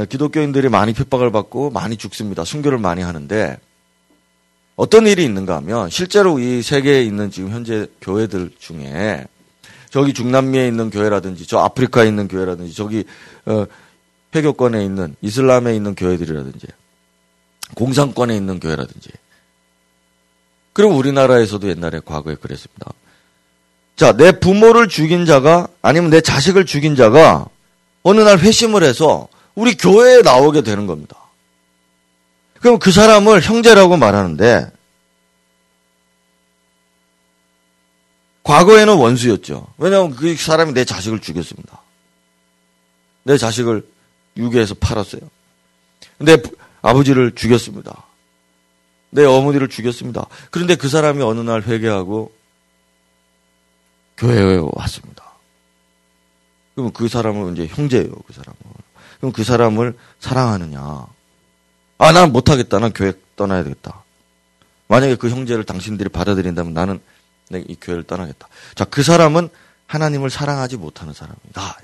[0.08, 2.44] 기독교인들이 많이 핍박을 받고 많이 죽습니다.
[2.44, 3.58] 순교를 많이 하는데
[4.76, 9.26] 어떤 일이 있는가 하면 실제로 이 세계에 있는 지금 현재 교회들 중에
[9.94, 13.04] 저기 중남미에 있는 교회라든지 저 아프리카에 있는 교회라든지 저기
[13.46, 13.64] 어,
[14.34, 16.66] 회교권에 있는 이슬람에 있는 교회들이라든지
[17.76, 19.10] 공산권에 있는 교회라든지
[20.72, 22.92] 그리고 우리나라에서도 옛날에 과거에 그랬습니다.
[23.94, 27.46] 자, 내 부모를 죽인 자가 아니면 내 자식을 죽인 자가
[28.02, 31.18] 어느 날 회심을 해서 우리 교회에 나오게 되는 겁니다.
[32.60, 34.72] 그럼 그 사람을 형제라고 말하는데
[38.44, 39.66] 과거에는 원수였죠.
[39.78, 41.80] 왜냐하면 그 사람이 내 자식을 죽였습니다.
[43.24, 43.86] 내 자식을
[44.36, 45.22] 유괴해서 팔았어요.
[46.18, 46.36] 내
[46.82, 48.04] 아버지를 죽였습니다.
[49.10, 50.26] 내 어머니를 죽였습니다.
[50.50, 52.32] 그런데 그 사람이 어느 날 회개하고
[54.18, 55.24] 교회에 왔습니다.
[56.74, 58.58] 그러면 그 사람은 이제 형제예요, 그 사람은.
[59.18, 61.06] 그럼 그 사람을 사랑하느냐?
[61.98, 62.78] 아, 난 못하겠다.
[62.78, 64.02] 난 교회 떠나야 되겠다.
[64.88, 67.00] 만약에 그 형제를 당신들이 받아들인다면 나는
[67.52, 68.48] 이 교회를 떠나겠다.
[68.74, 69.48] 자, 그 사람은
[69.86, 71.78] 하나님을 사랑하지 못하는 사람이다.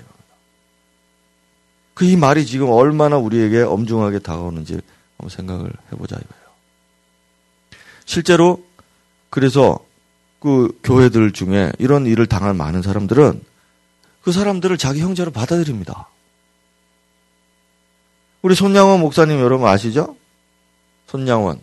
[1.93, 4.81] 그 이 말이 지금 얼마나 우리에게 엄중하게 다가오는지
[5.17, 6.45] 한번 생각을 해보자 이거예요.
[8.05, 8.65] 실제로
[9.29, 9.77] 그래서
[10.39, 13.43] 그 교회들 중에 이런 일을 당할 많은 사람들은
[14.23, 16.09] 그 사람들을 자기 형제로 받아들입니다.
[18.41, 20.15] 우리 손양원 목사님 여러분 아시죠?
[21.07, 21.61] 손양원.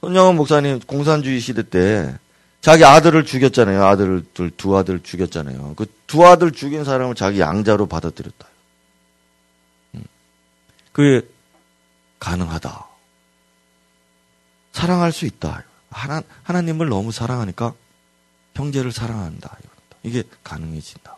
[0.00, 2.18] 손양원 목사님 공산주의 시대 때
[2.62, 3.84] 자기 아들을 죽였잖아요.
[3.84, 4.24] 아들을
[4.56, 5.74] 두 아들 죽였잖아요.
[5.74, 8.46] 그 두 아들 죽인 사람을 자기 양자로 받아들였다.
[9.94, 10.04] 음.
[10.92, 11.26] 그게
[12.18, 12.86] 가능하다.
[14.72, 15.64] 사랑할 수 있다.
[15.88, 17.72] 하나, 하나님을 너무 사랑하니까
[18.54, 19.56] 형제를 사랑한다.
[20.02, 21.16] 이게 가능해진다.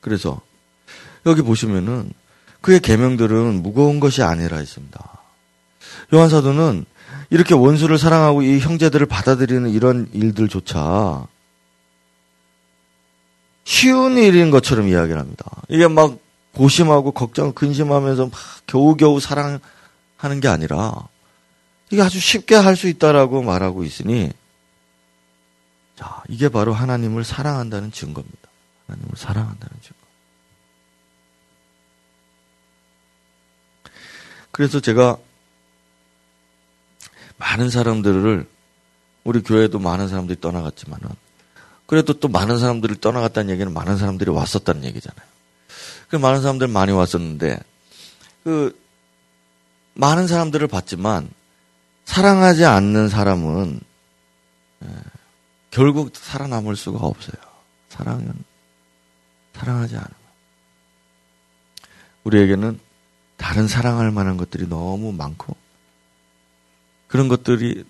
[0.00, 0.40] 그래서
[1.26, 2.14] 여기 보시면은
[2.62, 5.09] 그의 계명들은 무거운 것이 아니라 했습니다.
[6.14, 6.84] 요한 사도는
[7.30, 11.26] 이렇게 원수를 사랑하고 이 형제들을 받아들이는 이런 일들조차
[13.64, 15.44] 쉬운 일인 것처럼 이야기를 합니다.
[15.68, 16.18] 이게 막
[16.54, 18.32] 고심하고 걱정, 근심하면서 막
[18.66, 19.60] 겨우겨우 사랑하는
[20.40, 20.92] 게 아니라
[21.90, 24.32] 이게 아주 쉽게 할 수 있다라고 말하고 있으니
[25.96, 28.48] 자, 이게 바로 하나님을 사랑한다는 증거입니다.
[28.86, 30.00] 하나님을 사랑한다는 증거.
[34.50, 35.18] 그래서 제가
[37.50, 38.46] 많은 사람들을
[39.24, 41.08] 우리 교회도 많은 사람들이 떠나갔지만은
[41.86, 45.28] 그래도 또 많은 사람들이 떠나갔다는 얘기는 많은 사람들이 왔었다는 얘기잖아요.
[46.08, 47.58] 그 많은 사람들 많이 왔었는데
[48.44, 48.80] 그
[49.94, 51.28] 많은 사람들을 봤지만
[52.04, 53.80] 사랑하지 않는 사람은
[54.84, 54.88] 예,
[55.70, 57.40] 결국 살아남을 수가 없어요.
[57.88, 58.32] 사랑은
[59.54, 60.14] 사랑하지 않으면
[62.24, 62.80] 우리에게는
[63.36, 65.56] 다른 사랑할 만한 것들이 너무 많고
[67.10, 67.84] 그런 것들이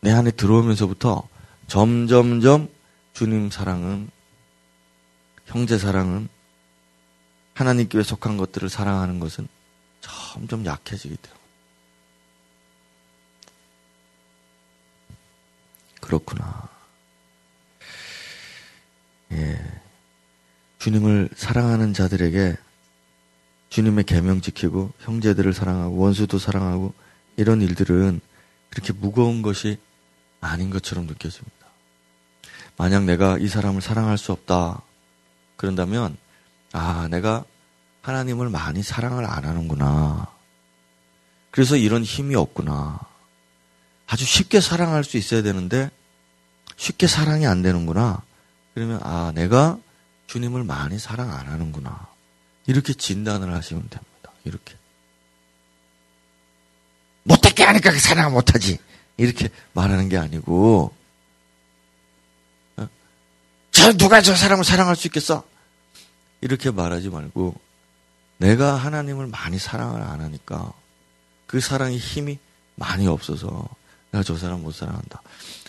[0.00, 1.28] 내 안에 들어오면서부터
[1.68, 2.68] 점점점
[3.12, 4.10] 주님 사랑은
[5.46, 6.28] 형제 사랑은
[7.54, 9.46] 하나님께 속한 것들을 사랑하는 것은
[10.00, 11.34] 점점 약해지게 돼요.
[16.00, 16.68] 그렇구나.
[19.32, 19.80] 예.
[20.80, 22.56] 주님을 사랑하는 자들에게
[23.68, 26.92] 주님의 계명 지키고 형제들을 사랑하고 원수도 사랑하고
[27.36, 28.20] 이런 일들은
[28.70, 29.78] 그렇게 무거운 것이
[30.40, 31.58] 아닌 것처럼 느껴집니다.
[32.76, 34.82] 만약 내가 이 사람을 사랑할 수 없다.
[35.56, 36.16] 그런다면,
[36.72, 37.44] 아, 내가
[38.02, 40.28] 하나님을 많이 사랑을 안 하는구나.
[41.50, 43.00] 그래서 이런 힘이 없구나.
[44.06, 45.90] 아주 쉽게 사랑할 수 있어야 되는데,
[46.76, 48.22] 쉽게 사랑이 안 되는구나.
[48.74, 49.78] 그러면, 아, 내가
[50.28, 52.06] 주님을 많이 사랑 안 하는구나.
[52.66, 54.32] 이렇게 진단을 하시면 됩니다.
[54.44, 54.76] 이렇게.
[57.58, 58.78] 못했게 하니까 그 사랑을 못하지.
[59.16, 60.94] 이렇게 말하는 게 아니고,
[62.76, 62.88] 어?
[63.72, 65.42] 저 누가 저 사람을 사랑할 수 있겠어?
[66.40, 67.54] 이렇게 말하지 말고,
[68.38, 70.72] 내가 하나님을 많이 사랑을 안 하니까,
[71.46, 72.38] 그 사랑의 힘이
[72.76, 73.68] 많이 없어서,
[74.12, 75.20] 내가 저 사람 못 사랑한다.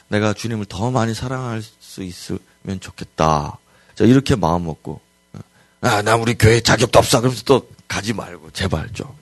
[0.10, 3.58] 내가 주님을 더 많이 사랑할 수 있으면 좋겠다.
[3.96, 5.02] 자, 이렇게 마음 먹고,
[5.34, 5.40] 어?
[5.82, 7.20] 아, 나 우리 교회 자격도 없어.
[7.20, 9.19] 그러면서 또 가지 말고, 제발 좀.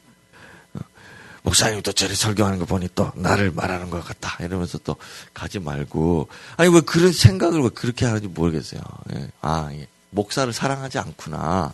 [1.48, 4.36] 목사님 또 저리 설교하는 거 보니 또 나를 말하는 것 같다.
[4.44, 4.98] 이러면서 또
[5.34, 6.28] 가지 말고.
[6.58, 8.82] 아니, 왜 그런 생각을 왜 그렇게 하는지 모르겠어요.
[9.14, 9.30] 예.
[9.40, 9.88] 아, 예.
[10.10, 11.72] 목사를 사랑하지 않구나.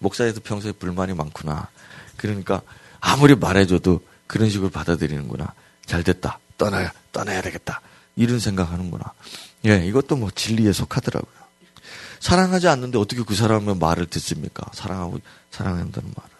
[0.00, 1.68] 목사에도 평소에 불만이 많구나.
[2.16, 2.62] 그러니까
[2.98, 5.54] 아무리 말해줘도 그런 식으로 받아들이는구나.
[5.86, 6.40] 잘 됐다.
[6.58, 7.82] 떠나야, 떠나야 되겠다.
[8.16, 9.12] 이런 생각하는구나.
[9.66, 11.32] 예, 이것도 뭐 진리에 속하더라고요.
[12.18, 14.68] 사랑하지 않는데 어떻게 그 사람의 말을 듣습니까?
[14.74, 15.20] 사랑하고
[15.52, 16.35] 사랑한다는 말을.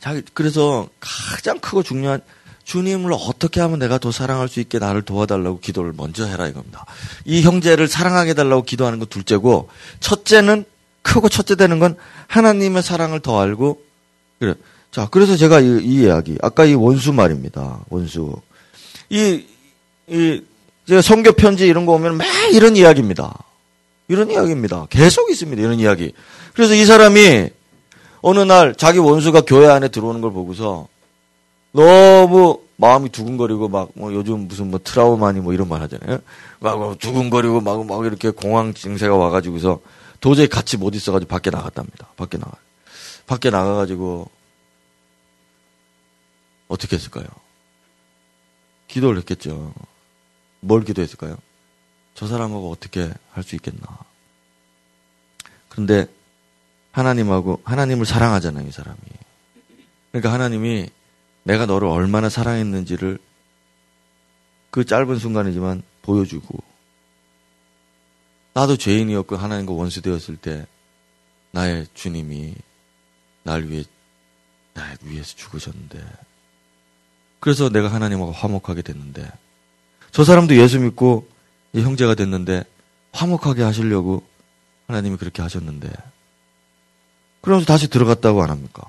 [0.00, 2.20] 자, 그래서 가장 크고 중요한
[2.64, 6.86] 주님을 어떻게 하면 내가 더 사랑할 수 있게 나를 도와달라고 기도를 먼저 해라 이겁니다.
[7.24, 9.68] 이 형제를 사랑하게 달라고 기도하는 건 둘째고
[10.00, 10.64] 첫째는
[11.02, 11.96] 크고 첫째 되는 건
[12.28, 13.82] 하나님의 사랑을 더 알고
[14.38, 14.54] 그래.
[14.90, 17.80] 자, 그래서 제가 이, 이 이야기 아까 이 원수 말입니다.
[17.90, 18.40] 원수.
[19.08, 19.44] 이,
[20.08, 20.42] 이,
[20.86, 23.36] 제가 성교 편지 이런 거 오면 매 이런 이야기입니다.
[24.08, 24.86] 이런 이야기입니다.
[24.90, 25.60] 계속 있습니다.
[25.60, 26.12] 이런 이야기.
[26.54, 27.50] 그래서 이 사람이
[28.22, 30.88] 어느 날 자기 원수가 교회 안에 들어오는 걸 보고서
[31.72, 36.18] 너무 마음이 두근거리고 막 뭐 요즘 무슨 뭐 트라우마니 뭐 이런 말 하잖아요.
[36.60, 39.80] 막뭐 두근거리고 막, 막 이렇게 공황 증세가 와가지고서
[40.20, 42.08] 도저히 같이 못 있어가지고 밖에 나갔답니다.
[42.16, 42.52] 밖에 나가.
[43.26, 44.28] 밖에 나가가지고
[46.68, 47.26] 어떻게 했을까요?
[48.88, 49.72] 기도를 했겠죠.
[50.60, 51.36] 뭘 기도했을까요?
[52.14, 53.80] 저 사람하고 어떻게 할 수 있겠나.
[55.68, 56.06] 그런데
[56.92, 58.98] 하나님하고 하나님을 사랑하잖아요, 이 사람이.
[60.10, 60.90] 그러니까 하나님이
[61.44, 63.18] 내가 너를 얼마나 사랑했는지를
[64.70, 66.62] 그 짧은 순간이지만 보여주고
[68.52, 70.66] 나도 죄인이었고 하나님과 원수 되었을 때
[71.52, 72.54] 나의 주님이
[73.42, 73.84] 날 위해
[74.74, 76.00] 날 위해서 죽으셨는데
[77.40, 79.30] 그래서 내가 하나님하고 화목하게 됐는데
[80.12, 81.28] 저 사람도 예수 믿고
[81.74, 82.64] 형제가 됐는데
[83.12, 84.24] 화목하게 하시려고
[84.86, 85.90] 하나님이 그렇게 하셨는데
[87.40, 88.82] 그러면서 다시 들어갔다고 안 합니까?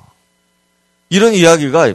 [1.09, 1.93] 이런 이야기가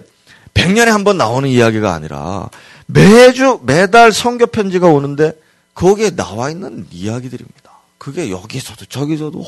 [0.55, 2.49] 100년에 한 번 나오는 이야기가 아니라
[2.87, 5.33] 매주 매달 성교 편지가 오는데
[5.75, 7.71] 거기에 나와 있는 이야기들입니다.
[7.99, 9.45] 그게 여기서도 저기서도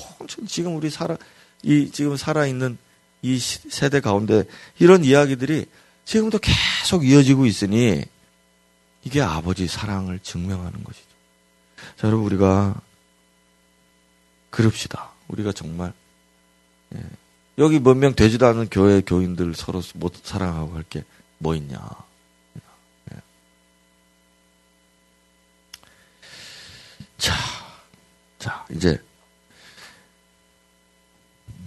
[0.46, 1.16] 지금 우리 살아
[1.62, 2.76] 이 지금 살아 있는
[3.22, 4.44] 이 세대 가운데
[4.78, 5.66] 이런 이야기들이
[6.04, 8.04] 지금도 계속 이어지고 있으니
[9.04, 11.06] 이게 아버지 사랑을 증명하는 것이죠.
[11.96, 12.74] 자, 여러분 우리가
[14.50, 15.10] 그럽시다.
[15.28, 16.07] 우리가 정말 예.
[17.58, 21.04] 여기 몇 명 되지도 않은 교회 교인들 서로 못 사랑하고 할 게
[21.40, 21.78] 뭐 있냐.
[23.12, 23.16] 예.
[27.16, 27.34] 자,
[28.38, 29.00] 자, 이제,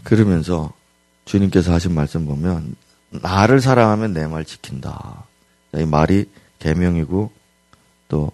[0.03, 0.73] 그러면서
[1.25, 2.75] 주님께서 하신 말씀 보면,
[3.11, 5.25] 나를 사랑하면 내 말 지킨다.
[5.73, 7.31] 이 말이 계명이고
[8.09, 8.31] 또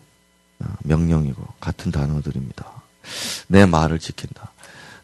[0.60, 2.66] 어, 명령이고 같은 단어들입니다.
[3.48, 4.52] 내 말을 지킨다.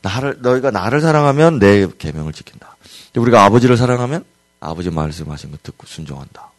[0.03, 2.75] 나를 너희가 나를 사랑하면 내 계명을 지킨다.
[3.15, 4.25] 우리가 아버지를 사랑하면
[4.59, 6.51] 아버지 말씀하신 거 듣고 순종한다.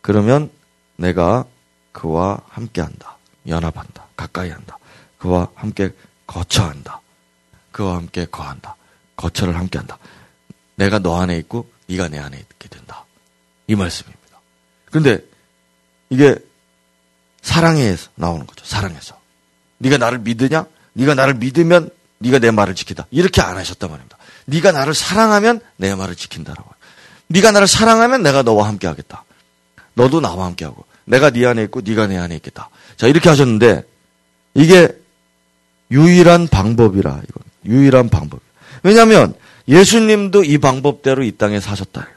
[0.00, 0.50] 그러면
[0.96, 1.44] 내가
[1.92, 3.18] 그와 함께한다.
[3.46, 4.06] 연합한다.
[4.16, 4.78] 가까이 한다.
[5.18, 5.92] 그와 함께
[6.26, 7.00] 거처한다.
[7.70, 8.76] 그와 함께 거한다.
[9.16, 9.98] 거처를 함께한다.
[10.76, 13.04] 내가 너 안에 있고 네가 내 안에 있게 된다.
[13.66, 14.40] 이 말씀입니다.
[14.86, 15.22] 그런데
[16.08, 16.36] 이게
[17.42, 18.64] 사랑에서 나오는 거죠.
[18.64, 19.20] 사랑에서.
[19.78, 20.64] 네가 나를 믿으냐?
[20.94, 21.90] 네가 나를 믿으면
[22.22, 23.06] 네가 내 말을 지키다.
[23.10, 24.16] 이렇게 안 하셨단 말입니다.
[24.46, 26.70] 네가 나를 사랑하면 내 말을 지킨다라고.
[27.28, 29.24] 네가 나를 사랑하면 내가 너와 함께 하겠다.
[29.94, 32.70] 너도 나와 함께 하고 내가 네 안에 있고 네가 내 안에 있겠다.
[32.96, 33.84] 자, 이렇게 하셨는데
[34.54, 34.88] 이게
[35.90, 37.42] 유일한 방법이라 이건.
[37.64, 38.40] 유일한 방법.
[38.82, 39.34] 왜냐하면
[39.68, 42.08] 예수님도 이 방법대로 이 땅에 사셨다.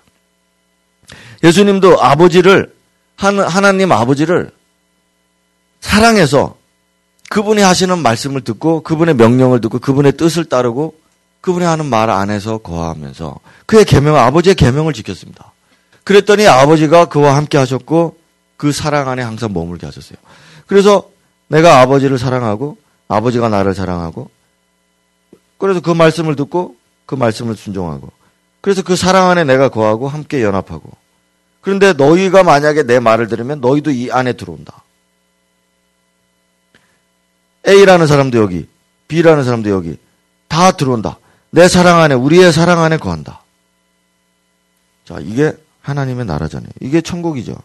[1.44, 2.74] 예수님도 아버지를
[3.16, 4.52] 하나님 아버지를
[5.82, 6.58] 사랑해서
[7.30, 10.96] 그분이 하시는 말씀을 듣고 그분의 명령을 듣고 그분의 뜻을 따르고
[11.42, 15.52] 그분이 하는 말 안에서 거하면서 그의 계명 아버지의 계명을 지켰습니다.
[16.04, 18.18] 그랬더니 아버지가 그와 함께 하셨고
[18.58, 20.18] 그 사랑 안에 항상 머물게 하셨어요.
[20.68, 21.10] 그래서
[21.48, 24.30] 내가 아버지를 사랑하고 아버지가 나를 사랑하고
[25.58, 28.12] 그래서 그 말씀을 듣고 그 말씀을 순종하고
[28.62, 30.90] 그래서 그 사랑 안에 내가 거하고 함께 연합하고
[31.62, 34.84] 그런데 너희가 만약에 내 말을 들으면 너희도 이 안에 들어온다.
[37.68, 38.68] A라는 사람도 여기,
[39.08, 39.98] B라는 사람도 여기
[40.48, 41.20] 다 들어온다.
[41.52, 43.42] 내 사랑 안에, 우리의 사랑 안에 거한다.
[45.06, 46.70] 자, 이게 하나님의 나라잖아요.
[46.82, 47.56] 이게 천국이죠.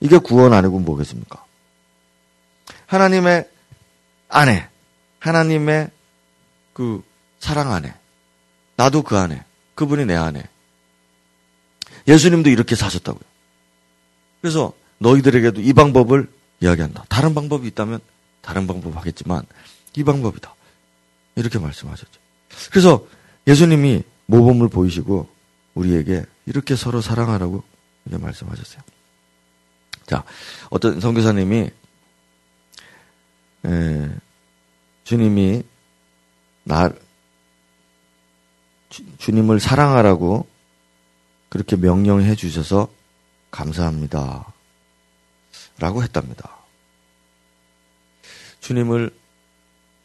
[0.00, 1.44] 이게 구원 아니고 뭐겠습니까?
[2.86, 3.48] 하나님의
[4.28, 4.68] 안에,
[5.20, 5.90] 하나님의
[6.72, 7.02] 그
[7.38, 7.94] 사랑 안에,
[8.76, 9.44] 나도 그 안에,
[9.74, 10.42] 그분이 내 안에.
[12.08, 13.22] 예수님도 이렇게 사셨다고요.
[14.40, 16.28] 그래서 너희들에게도 이 방법을
[16.60, 17.04] 이야기한다.
[17.08, 18.00] 다른 방법이 있다면
[18.42, 19.44] 다른 방법 하겠지만
[19.96, 20.54] 이 방법이다.
[21.36, 22.20] 이렇게 말씀하셨죠.
[22.70, 23.06] 그래서
[23.46, 25.28] 예수님이 모범을 보이시고
[25.74, 27.62] 우리에게 이렇게 서로 사랑하라고
[28.04, 28.82] 이렇게 말씀하셨어요.
[30.06, 30.24] 자,
[30.68, 31.70] 어떤 선교사님이
[33.64, 34.10] 에,
[35.04, 35.62] 주님이
[36.64, 36.90] 나
[38.90, 40.46] 주, 주님을 사랑하라고
[41.48, 42.88] 그렇게 명령해 주셔서
[43.50, 44.52] 감사합니다.
[45.78, 46.61] 라고 했답니다.
[48.62, 49.10] 주님을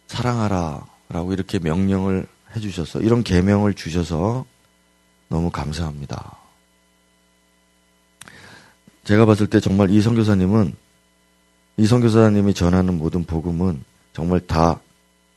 [0.07, 4.45] 사랑하라 라고 이렇게 명령을 해주셔서 이런 계명을 주셔서
[5.29, 6.37] 너무 감사합니다.
[9.05, 10.75] 제가 봤을 때 정말 이 선교사님은
[11.77, 13.83] 이 선교사님이 전하는 모든 복음은
[14.13, 14.81] 정말 다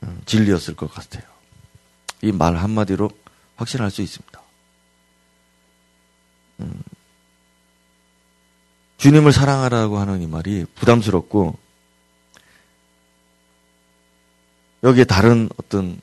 [0.01, 1.23] 어, 진리였을 것 같아요.
[2.23, 3.09] 이 말 한마디로
[3.55, 4.41] 확신할 수 있습니다.
[6.61, 6.81] 음,
[8.97, 11.57] 주님을 사랑하라고 하는 이 말이 부담스럽고
[14.83, 16.01] 여기에 다른 어떤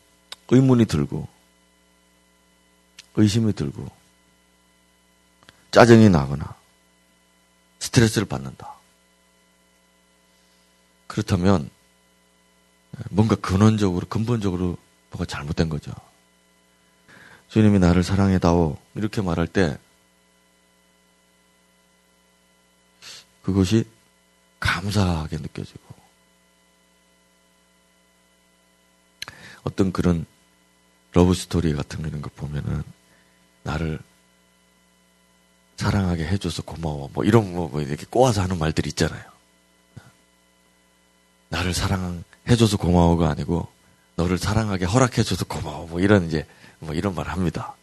[0.50, 1.28] 의문이 들고
[3.16, 3.88] 의심이 들고
[5.70, 6.54] 짜증이 나거나
[7.80, 8.74] 스트레스를 받는다.
[11.06, 11.70] 그렇다면
[13.10, 14.76] 뭔가 근원적으로 근본적으로
[15.10, 15.92] 뭐가 잘못된 거죠.
[17.48, 19.78] 주님이 나를 사랑해다오 이렇게 말할 때
[23.42, 23.84] 그것이
[24.60, 25.80] 감사하게 느껴지고
[29.68, 30.24] 어떤 그런
[31.12, 32.82] 러브 스토리 같은 이런 거 보면은
[33.62, 33.98] 나를
[35.76, 37.10] 사랑하게 해줘서 고마워.
[37.12, 39.22] 뭐 이런 거 뭐 이렇게 꼬아서 하는 말들이 있잖아요.
[41.50, 43.68] 나를 사랑해줘서 고마워가 아니고
[44.16, 45.86] 너를 사랑하게 허락해줘서 고마워.
[45.86, 46.46] 뭐 이런 이제
[46.78, 47.74] 뭐 이런 말 합니다.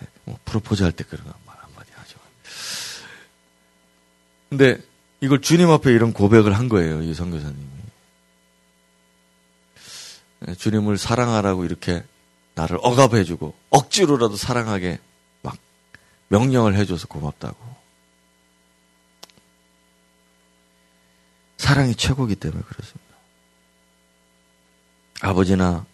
[0.00, 2.18] 예, 뭐 프로포즈 할 때 그런 말 한마디 하죠.
[4.50, 4.78] 근데
[5.20, 7.02] 이걸 주님 앞에 이런 고백을 한 거예요.
[7.02, 7.62] 이 선교사님이.
[7.62, 7.71] 예,
[10.58, 12.04] 주님을 사랑하라고 이렇게
[12.54, 14.98] 나를 억압해주고 억지로라도 사랑하게
[15.42, 15.56] 막
[16.28, 17.56] 명령을 해줘서 고맙다고.
[21.56, 23.02] 사랑이 최고기 때문에 그렇습니다.
[25.20, 25.86] 아버지나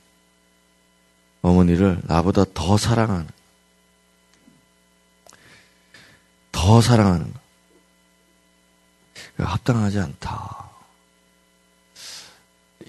[1.42, 3.28] 어머니를 나보다 더 사랑하는,
[6.50, 7.48] 더 사랑하는 것.
[9.38, 10.67] 합당하지 않다.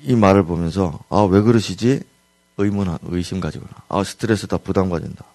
[0.04, 2.02] 이 말을 보면서, 아, 왜 그러시지?
[2.58, 5.26] 의문, 의심 가지거나, 아, 스트레스다, 부담 가진다.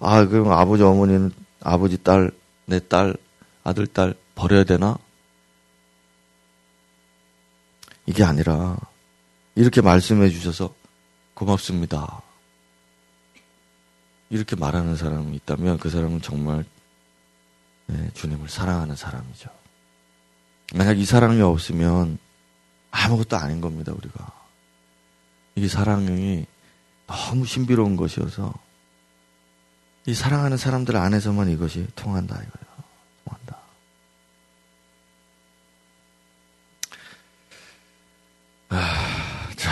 [0.00, 2.30] 아, 그럼 아버지, 어머니는 아버지, 딸,
[2.66, 3.16] 내 딸,
[3.64, 4.98] 아들, 딸 버려야 되나?
[8.06, 8.76] 이게 아니라,
[9.54, 10.74] 이렇게 말씀해 주셔서
[11.34, 12.22] 고맙습니다.
[14.30, 16.64] 이렇게 말하는 사람이 있다면 그 사람은 정말
[17.86, 19.48] 네, 주님을 사랑하는 사람이죠.
[20.74, 22.18] 만약 이 사랑이 없으면
[22.90, 24.32] 아무것도 아닌 겁니다, 우리가.
[25.54, 26.46] 이 사랑이
[27.06, 28.54] 너무 신비로운 것이어서
[30.06, 32.84] 이 사랑하는 사람들 안에서만 이것이 통한다 이거예요.
[33.24, 33.58] 통한다.
[38.70, 39.70] 아, 자,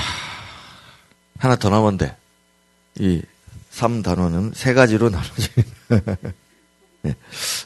[1.39, 2.17] 하나 더 남았는데
[2.99, 3.23] 이
[3.71, 5.71] 3단원은 세 가지로 나눠집니다.
[7.03, 7.14] 네,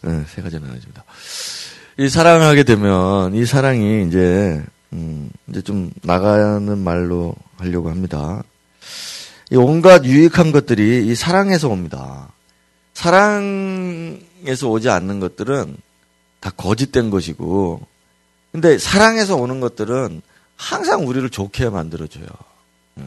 [0.03, 1.05] 네, 세 가지로 나눠집니다.
[1.99, 8.43] 이 사랑하게 되면 이 사랑이 이제 음, 이제 좀 나가는 말로 하려고 합니다.
[9.51, 12.29] 이 온갖 유익한 것들이 이 사랑에서 옵니다.
[12.95, 15.77] 사랑에서 오지 않는 것들은
[16.41, 17.87] 다 거짓된 것이고,
[18.53, 20.23] 근데 사랑에서 오는 것들은
[20.57, 22.27] 항상 우리를 좋게 만들어줘요.
[23.01, 23.05] 예.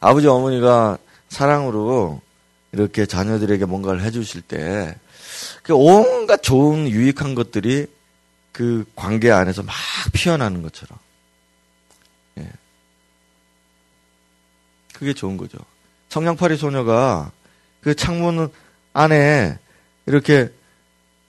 [0.00, 0.98] 아버지 어머니가
[1.28, 2.20] 사랑으로
[2.72, 4.96] 이렇게 자녀들에게 뭔가를 해주실 때,
[5.62, 7.86] 그 온갖 좋은 유익한 것들이
[8.52, 9.74] 그 관계 안에서 막
[10.12, 10.98] 피어나는 것처럼.
[15.00, 15.58] 그게 좋은 거죠.
[16.10, 17.32] 성냥팔이 소녀가
[17.80, 18.52] 그 창문
[18.92, 19.58] 안에
[20.06, 20.50] 이렇게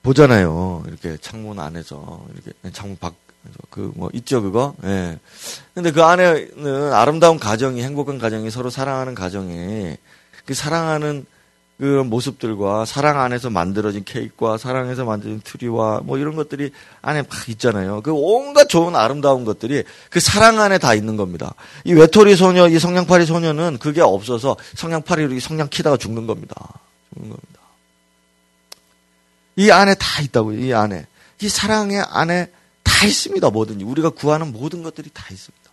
[0.03, 0.83] 보잖아요.
[0.87, 3.15] 이렇게 창문 안에서 이렇게 창문 밖
[3.69, 4.75] 그 뭐 있죠 그거.
[4.83, 5.19] 예.
[5.73, 9.97] 근데 그 안에는 아름다운 가정이 행복한 가정이 서로 사랑하는 가정이
[10.45, 11.25] 그 사랑하는
[11.81, 16.69] 그런 모습들과 사랑 안에서 만들어진 케이크와 사랑에서 만들어진 트리와 뭐 이런 것들이
[17.01, 18.01] 안에 막 있잖아요.
[18.01, 21.55] 그 온갖 좋은 아름다운 것들이 그 사랑 안에 다 있는 겁니다.
[21.83, 26.53] 이 외톨이 소녀, 이 성냥팔이 소녀는 그게 없어서 성냥팔이로 성냥 키다가 죽는 겁니다.
[27.15, 27.61] 죽는 겁니다.
[29.55, 30.59] 이 안에 다 있다고요.
[30.59, 31.07] 이 안에.
[31.41, 32.51] 이 사랑의 안에
[32.83, 33.49] 다 있습니다.
[33.49, 33.85] 뭐든지.
[33.85, 35.71] 우리가 구하는 모든 것들이 다 있습니다.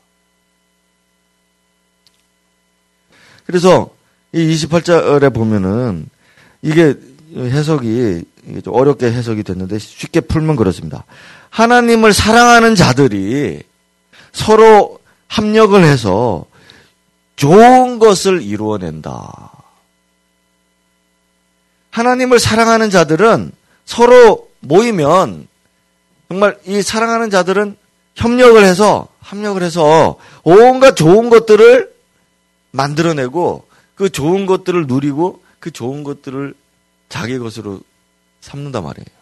[3.45, 3.98] 그래서
[4.33, 6.09] 이 28절에 보면은
[6.63, 6.95] 이게
[7.35, 8.25] 해석이
[8.65, 11.05] 좀 어렵게 해석이 됐는데 쉽게 풀면 그렇습니다.
[11.51, 13.63] 하나님을 사랑하는 자들이
[14.33, 14.99] 서로
[15.29, 16.45] 합력을 해서
[17.37, 19.53] 좋은 것을 이루어낸다.
[21.91, 23.53] 하나님을 사랑하는 자들은
[23.85, 25.49] 서로 모이면
[26.29, 27.77] 정말 이 사랑하는 자들은
[28.15, 31.93] 협력을 해서 합력을 해서 온갖 좋은 것들을
[32.73, 33.68] 만들어내고
[33.99, 36.55] 그 좋은 것들을 누리고 그 좋은 것들을
[37.09, 37.81] 자기 것으로
[38.41, 39.19] 삼는단 말이에요.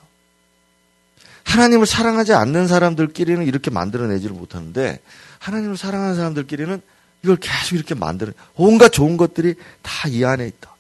[1.44, 5.00] 하나님을 사랑하지 않는 사람들끼리는 이렇게 만들어내지를 못하는데
[5.38, 6.82] 하나님을 사랑하는 사람들끼리는
[7.22, 10.76] 이걸 계속 이렇게 만들어 온갖 좋은 것들이 다 이 안에 있다.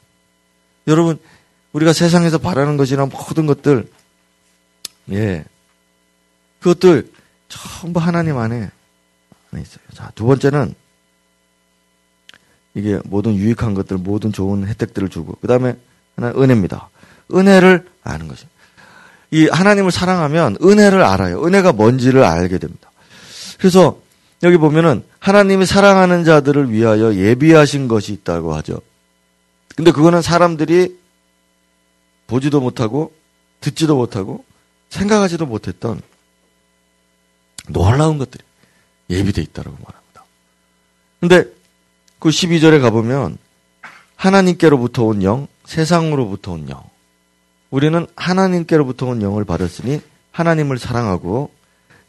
[0.88, 1.18] 여러분
[1.72, 3.90] 우리가 세상에서 바라는 것이나 모든 것들
[5.12, 5.42] 예
[6.60, 7.10] 그것들
[7.48, 8.70] 전부 하나님 안에
[9.54, 9.84] 있어요.
[9.94, 10.74] 자, 두 번째는
[12.76, 15.76] 이게 모든 유익한 것들, 모든 좋은 혜택들을 주고, 그 다음에
[16.14, 16.90] 하나 은혜입니다.
[17.34, 18.44] 은혜를 아는 것이.
[19.30, 21.42] 이 하나님을 사랑하면 은혜를 알아요.
[21.42, 22.90] 은혜가 뭔지를 알게 됩니다.
[23.58, 23.98] 그래서
[24.42, 28.80] 여기 보면은 하나님이 사랑하는 자들을 위하여 예비하신 것이 있다고 하죠.
[29.74, 30.98] 근데 그거는 사람들이
[32.26, 33.12] 보지도 못하고
[33.60, 34.44] 듣지도 못하고
[34.90, 36.00] 생각하지도 못했던
[37.68, 38.44] 놀라운 것들이
[39.08, 40.24] 예비되어 있다고 말합니다.
[41.20, 41.55] 근데
[42.18, 43.38] 그 12절에 가보면
[44.16, 46.82] 하나님께로부터 온 영, 세상으로부터 온 영.
[47.70, 50.00] 우리는 하나님께로부터 온 영을 받았으니
[50.32, 51.50] 하나님을 사랑하고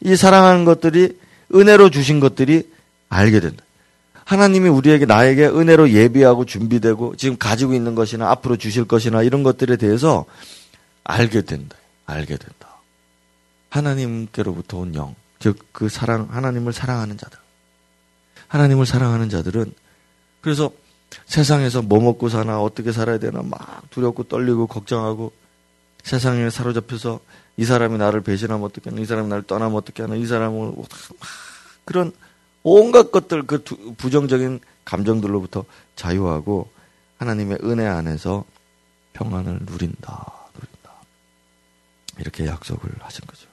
[0.00, 1.18] 이 사랑하는 것들이
[1.54, 2.70] 은혜로 주신 것들이
[3.08, 3.64] 알게 된다.
[4.24, 9.76] 하나님이 우리에게 나에게 은혜로 예비하고 준비되고 지금 가지고 있는 것이나 앞으로 주실 것이나 이런 것들에
[9.76, 10.26] 대해서
[11.04, 11.76] 알게 된다.
[12.04, 12.68] 알게 된다.
[13.70, 17.38] 하나님께로부터 온 영, 즉 그 사랑 하나님을 사랑하는 자들.
[18.48, 19.72] 하나님을 사랑하는 자들은
[20.48, 20.70] 그래서
[21.26, 25.30] 세상에서 뭐 먹고 사나 어떻게 살아야 되나 막 두렵고 떨리고 걱정하고
[26.02, 27.20] 세상에 사로잡혀서
[27.58, 30.86] 이 사람이 나를 배신하면 어떻게 하나 이 사람이 나를 떠나면 어떻게 하나 이 사람을 막
[31.84, 32.12] 그런
[32.62, 33.62] 온갖 것들 그
[33.98, 36.70] 부정적인 감정들로부터 자유하고
[37.18, 38.44] 하나님의 은혜 안에서
[39.12, 40.92] 평안을 누린다 누린다
[42.20, 43.48] 이렇게 약속을 하신 거죠.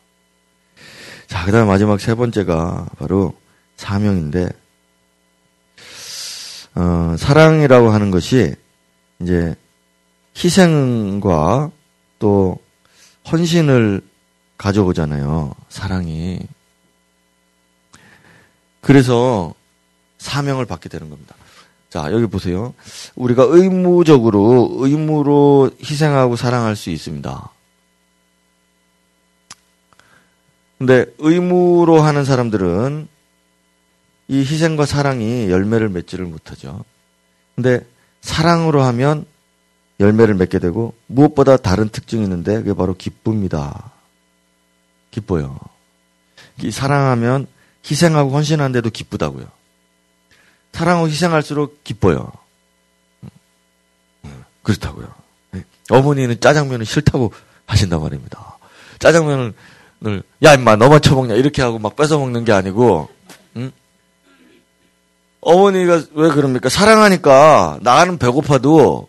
[1.27, 3.35] 자 그다음 마지막 세 번째가 바로
[3.75, 4.49] 사명인데
[6.76, 8.53] 어, 사랑이라고 하는 것이
[9.21, 9.55] 이제
[10.38, 11.71] 희생과
[12.19, 12.57] 또
[13.32, 14.01] 헌신을
[14.57, 15.53] 가져오잖아요.
[15.69, 16.39] 사랑이.
[18.82, 19.53] 그래서
[20.17, 21.36] 사명을 받게 되는 겁니다.
[21.89, 22.73] 자, 여기 보세요.
[23.15, 27.49] 우리가 의무적으로, 의무로 희생하고 사랑할 수 있습니다.
[30.78, 33.07] 근데 의무로 하는 사람들은
[34.28, 36.84] 이 희생과 사랑이 열매를 맺지를 못하죠.
[37.55, 37.86] 근데
[38.21, 39.26] 사랑으로 하면
[39.99, 43.91] 열매를 맺게 되고 무엇보다 다른 특징이 있는데 그게 바로 기쁩니다.
[45.11, 45.57] 기뻐요.
[46.71, 47.47] 사랑하면
[47.89, 49.45] 희생하고 헌신하는데도 기쁘다고요.
[50.73, 52.32] 사랑하고 희생할수록 기뻐요.
[54.63, 55.07] 그렇다고요.
[55.89, 57.32] 어머니는 짜장면을 싫다고
[57.67, 58.57] 하신단 말입니다.
[58.99, 59.53] 짜장면을
[60.43, 63.07] 야 임마 너만 처먹냐 이렇게 하고 막 뺏어 먹는 게 아니고
[63.57, 63.71] 응?
[65.45, 66.69] 어머니가 왜 그럽니까?
[66.69, 69.07] 사랑하니까 나는 배고파도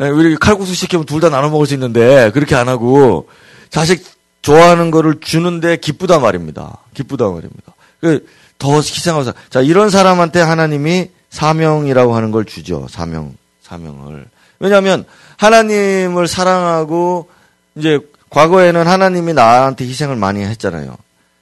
[0.00, 3.28] 예, 우리 칼국수 시키면 둘 다 나눠 먹을 수 있는데 그렇게 안 하고
[3.70, 4.04] 자식
[4.42, 6.78] 좋아하는 거를 주는데 기쁘다 말입니다.
[6.94, 7.74] 기쁘다 말입니다.
[8.00, 12.86] 그더 희생하고 자 이런 사람한테 하나님이 사명이라고 하는 걸 주죠.
[12.88, 14.26] 사명 사명을
[14.60, 15.04] 왜냐하면
[15.36, 17.28] 하나님을 사랑하고
[17.74, 17.98] 이제
[18.30, 20.96] 과거에는 하나님이 나한테 희생을 많이 했잖아요.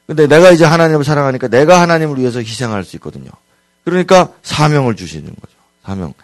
[0.07, 3.31] 근데 내가 이제 하나님을 사랑하니까 내가 하나님을 위해서 희생할 수 있거든요.
[3.85, 5.55] 그러니까 사명을 주시는 거죠.
[5.85, 6.15] 사명.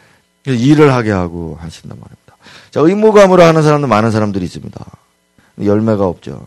[0.46, 2.36] 일을 하게 하고 하신단 말입니다.
[2.70, 4.84] 자, 의무감으로 하는 사람도 많은 사람들이 있습니다.
[5.62, 6.46] 열매가 없죠.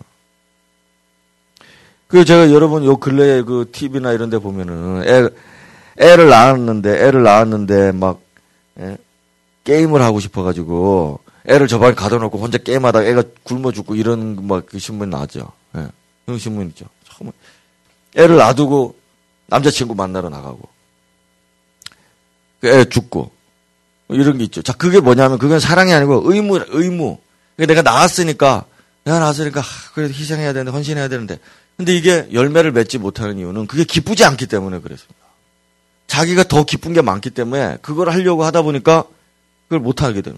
[2.08, 5.30] 그 제가 여러분 요 근래에 그 TV나 이런 데 보면은 애,
[5.98, 8.22] 애를 낳았는데 애를 낳았는데 막
[8.80, 8.98] 예?
[9.64, 14.48] 게임을 하고 싶어 가지고 애를 저 방에 가둬 놓고 혼자 게임하다가 애가 굶어 죽고 이런
[14.48, 15.52] 막 그 신문 나죠.
[15.76, 15.88] 예.
[16.26, 16.86] 그런 신문 있죠.
[17.04, 17.32] 처음
[18.16, 18.96] 애를 놔두고
[19.48, 20.68] 남자친구 만나러 나가고 그
[22.66, 23.32] 애 죽고
[24.10, 24.62] 이런 게 있죠.
[24.62, 27.18] 자, 그게 뭐냐면 그건 사랑이 아니고 의무, 의무.
[27.56, 28.66] 그러니까 내가 나왔으니까
[29.04, 29.62] 내가 나왔으니까
[29.94, 31.40] 그래도 희생해야 되는데 헌신해야 되는데.
[31.78, 35.16] 근데 이게 열매를 맺지 못하는 이유는 그게 기쁘지 않기 때문에 그랬습니다.
[36.08, 39.06] 자기가 더 기쁜 게 많기 때문에 그걸 하려고 하다 보니까
[39.64, 40.38] 그걸 못 하게 거예요.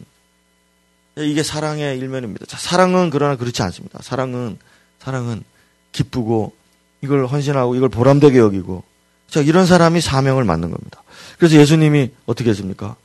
[1.17, 2.45] 이게 사랑의 일면입니다.
[2.45, 3.99] 자, 사랑은 그러나 그렇지 않습니다.
[4.01, 4.57] 사랑은
[4.99, 5.43] 사랑은
[5.91, 6.53] 기쁘고
[7.01, 8.83] 이걸 헌신하고 이걸 보람되게 여기고
[9.35, 11.03] 자, 이런 사람이 사명을 맡는 겁니다.
[11.37, 12.95] 그래서 예수님이 어떻게 했습니까?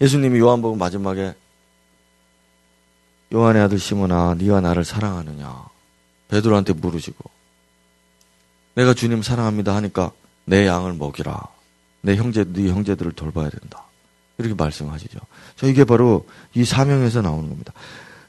[0.00, 1.34] 예수님이 요한복음 마지막에
[3.34, 5.64] 요한의 아들 시몬아 네가 나를 사랑하느냐
[6.28, 7.28] 베드로한테 물으시고
[8.76, 10.12] 내가 주님 사랑합니다 하니까
[10.44, 11.42] 내 양을 먹이라
[12.02, 13.82] 내 형제 네 형제들을 돌봐야 된다
[14.38, 15.18] 이렇게 말씀하시죠.
[15.56, 17.72] 저 이게 바로 이 사명에서 나오는 겁니다.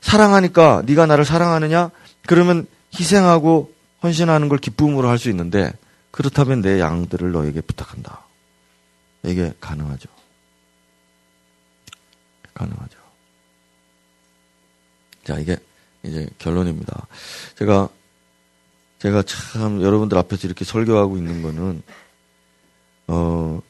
[0.02, 1.92] 사랑하니까 네가 나를 사랑하느냐
[2.26, 2.66] 그러면
[3.00, 3.72] 희생하고
[4.02, 5.72] 헌신하는 걸 기쁨으로 할 수 있는데
[6.12, 8.26] 그렇다면 내 양들을 너에게 부탁한다.
[9.24, 10.10] 이게 가능하죠.
[12.53, 12.97] 가능하죠.
[15.24, 15.57] 자, 이게
[16.03, 17.07] 이제 결론입니다.
[17.57, 17.89] 제가
[18.99, 21.82] 제가 참 여러분들 앞에서 이렇게 설교하고 있는 거는
[23.07, 23.62] 어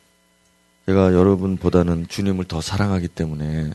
[0.85, 3.71] 제가 여러분보다는 주님을 더 사랑하기 때문에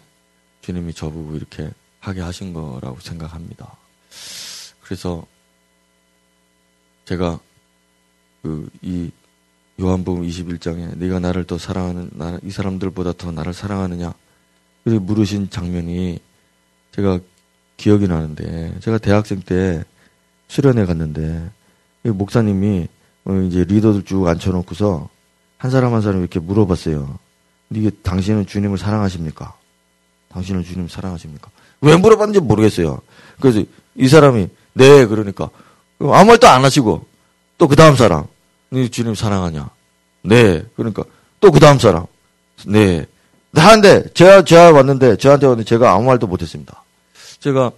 [0.62, 3.76] 주님이 저보고 이렇게 하게 하신 거라고 생각합니다.
[4.82, 5.24] 그래서
[7.04, 7.38] 제가
[8.44, 9.10] 그 이
[9.80, 14.12] 요한복음 21장에 네가 나를 더 사랑하는 나, 이 사람들보다 더 나를 사랑하느냐
[14.84, 16.20] 그렇게 물으신 장면이
[16.94, 17.18] 제가
[17.76, 19.82] 기억이 나는데 제가 대학생 때
[20.46, 21.50] 수련회 갔는데
[22.04, 22.86] 목사님이
[23.24, 25.08] 어, 이제 리더들 쭉 앉혀놓고서
[25.56, 27.18] 한 사람 한 사람 이렇게 물어봤어요.
[27.70, 29.56] 이게 당신은 주님을 사랑하십니까?
[30.28, 31.50] 당신은 주님 사랑하십니까?
[31.80, 33.00] 왜 물어봤는지 모르겠어요.
[33.40, 33.64] 그래서
[33.94, 35.48] 이 사람이 네 그러니까
[35.98, 37.06] 아무 말도 안 하시고
[37.56, 38.26] 또 그 다음 사람
[38.74, 39.70] 네 주님 사랑하냐?
[40.22, 41.04] 네 그러니까
[41.40, 42.06] 또 그 다음 사람
[42.66, 43.06] 네
[43.54, 46.82] 하는데 제가 제가 왔는데 저한테 왔는데 제가 아무 말도 못했습니다.
[47.38, 47.70] 제가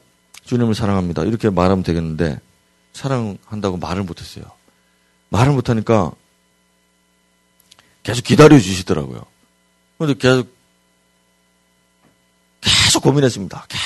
[0.47, 2.41] 주님을 사랑합니다 이렇게 말하면 되겠는데
[2.95, 4.45] 사랑한다고 말을 못했어요.
[5.29, 6.13] 말을 못하니까
[8.03, 9.23] 계속 기다려 주시더라고요.
[9.99, 10.49] 근데 계속
[12.63, 13.67] 계속 고민했습니다.
[13.69, 13.85] 계속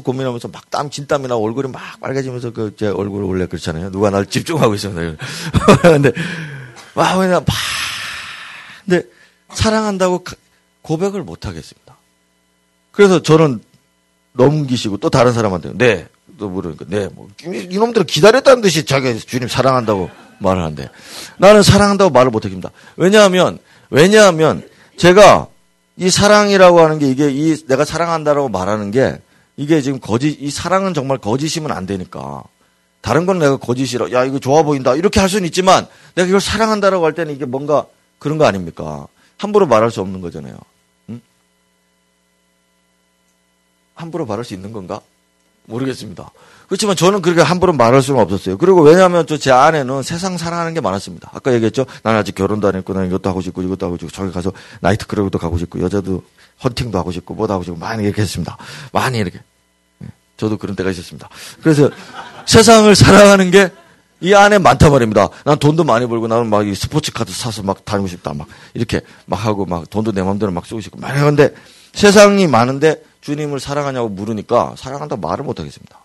[0.00, 3.90] 고민하면서 막 땀, 진땀이 나 얼굴이 막 빨개지면서 그 제 얼굴을 원래 그렇잖아요.
[3.90, 5.22] 누가 날 집중하고 있습니다.
[5.82, 6.12] 근데
[6.94, 7.54] 막 그냥 막
[8.84, 9.06] 근데
[9.52, 10.24] 사랑한다고
[10.82, 11.96] 고백을 못 하겠습니다.
[12.92, 13.60] 그래서 저는
[14.32, 16.06] 넘기시고 또 다른 사람한테 네.
[16.38, 17.08] 또 물으니까 네.
[17.12, 20.90] 뭐 이놈들은 기다렸다는 듯이 자기 주님 사랑한다고 말을 하는데
[21.38, 22.70] 나는 사랑한다고 말을 못 합니다.
[22.96, 23.58] 왜냐하면
[23.90, 25.46] 왜냐하면 제가
[25.96, 29.18] 이 사랑이라고 하는 게 이게 이 내가 사랑한다라고 말하는 게
[29.56, 32.42] 이게 지금 거짓 이 사랑은 정말 거짓이면 안 되니까
[33.00, 37.04] 다른 건 내가 거짓이라 야 이거 좋아 보인다 이렇게 할 수는 있지만 내가 이걸 사랑한다라고
[37.04, 37.86] 할 때는 이게 뭔가
[38.18, 39.06] 그런 거 아닙니까?
[39.36, 40.56] 함부로 말할 수 없는 거잖아요.
[41.10, 41.20] 응?
[43.94, 45.00] 함부로 말할 수 있는 건가?
[45.66, 46.30] 모르겠습니다.
[46.68, 48.56] 그렇지만 저는 그렇게 함부로 말할 수는 없었어요.
[48.56, 51.30] 그리고 왜냐하면 저제 안에는 세상 사랑하는 게 많았습니다.
[51.34, 51.84] 아까 얘기했죠.
[52.02, 55.06] 나는 아직 결혼도 안 했고, 나는 이것도 하고 싶고, 이것도 하고 싶고, 저기 가서 나이트
[55.06, 56.22] 클럽도 가고 싶고, 여자도
[56.64, 58.56] 헌팅도 하고 싶고, 뭐도 하고 싶고, 많이 이렇게 했습니다.
[58.92, 59.40] 많이 이렇게.
[60.02, 60.08] 예,
[60.38, 61.28] 저도 그런 때가 있었습니다.
[61.62, 61.90] 그래서
[62.46, 63.70] 세상을 사랑하는 게
[64.24, 65.28] 이 안에 많단 말입니다.
[65.44, 68.32] 난 돈도 많이 벌고 나는 막 이 스포츠 카드 사서 막 다니고 싶다.
[68.32, 71.54] 막 이렇게 막 하고 막 돈도 내 마음대로 막 쓰고 싶고 막 하는데
[71.92, 75.98] 세상이 많은데 주님을 사랑하냐고 물으니까 사랑한다고 말을 못 하겠습니다.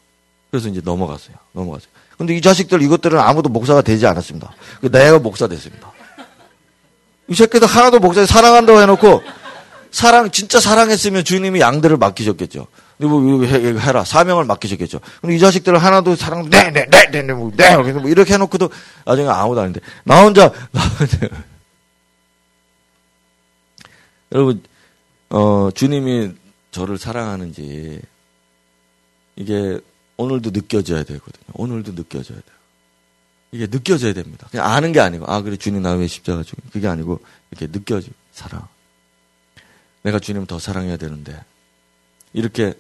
[0.50, 1.36] 그래서 이제 넘어갔어요.
[1.52, 1.90] 넘어갔어요.
[2.18, 4.54] 근데 이 자식들 이것들은 아무도 목사가 되지 않았습니다.
[4.82, 5.92] 그 내가 목사 됐습니다.
[7.28, 9.22] 이 새끼들 하나도 목사 사랑한다고 해놓고
[9.92, 12.68] 사랑 진짜 사랑했으면 주님이 양들을 맡기셨겠죠.
[13.00, 15.00] 뭐 해라 사명을 맡기셨겠죠.
[15.22, 18.70] 근데 이 자식들은 하나도 사랑 네네네네네 네, 뭐, 네, 뭐 이렇게 해놓고도
[19.06, 21.18] 나중에 아무도 아닌데 나 혼자 나 혼자
[24.32, 24.62] 여러분
[25.30, 26.34] 어 주님이
[26.72, 28.02] 저를 사랑하는지
[29.36, 29.80] 이게
[30.18, 31.46] 오늘도 느껴져야 되거든요.
[31.54, 32.60] 오늘도 느껴져야 돼요.
[33.52, 34.48] 이게 느껴져야 됩니다.
[34.52, 38.14] 그냥 아는 게 아니고, 아, 그래, 주님 나 왜 십자가 죽 그게 아니고, 이렇게 느껴지고,
[38.32, 38.68] 사랑.
[40.04, 41.44] 내가 주님을 더 사랑해야 되는데,
[42.34, 42.74] 이렇게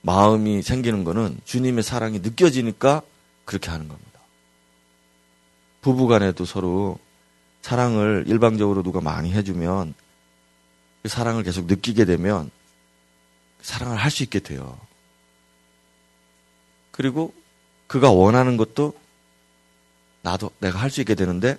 [0.00, 3.02] 마음이 생기는 거는 주님의 사랑이 느껴지니까
[3.44, 4.20] 그렇게 하는 겁니다.
[5.82, 6.98] 부부 간에도 서로
[7.60, 9.94] 사랑을 일방적으로 누가 많이 해주면,
[11.02, 12.50] 그 사랑을 계속 느끼게 되면,
[13.64, 14.78] 사랑을 할 수 있게 돼요.
[16.90, 17.34] 그리고
[17.86, 18.94] 그가 원하는 것도
[20.22, 21.56] 나도 내가 할 수 있게 되는데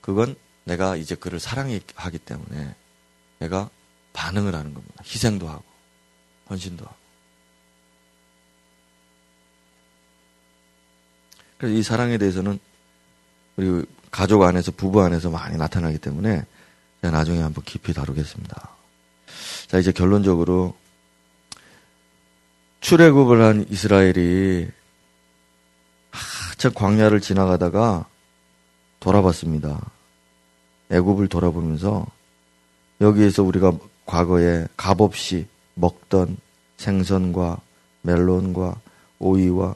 [0.00, 2.74] 그건 내가 이제 그를 사랑하기 때문에
[3.40, 3.68] 내가
[4.12, 5.02] 반응을 하는 겁니다.
[5.04, 5.64] 희생도 하고
[6.48, 6.94] 헌신도 하고.
[11.58, 12.58] 그래서 이 사랑에 대해서는
[13.56, 16.44] 우리 가족 안에서 부부 안에서 많이 나타나기 때문에
[17.02, 18.70] 제가 나중에 한번 깊이 다루겠습니다.
[19.66, 20.79] 자 이제 결론적으로
[22.80, 24.68] 출애굽을 한 이스라엘이
[26.10, 28.06] 한참 광야를 지나가다가
[29.00, 29.90] 돌아봤습니다.
[30.90, 32.06] 애굽을 돌아보면서
[33.00, 33.72] 여기에서 우리가
[34.06, 36.36] 과거에 값없이 먹던
[36.78, 37.60] 생선과
[38.02, 38.80] 멜론과
[39.18, 39.74] 오이와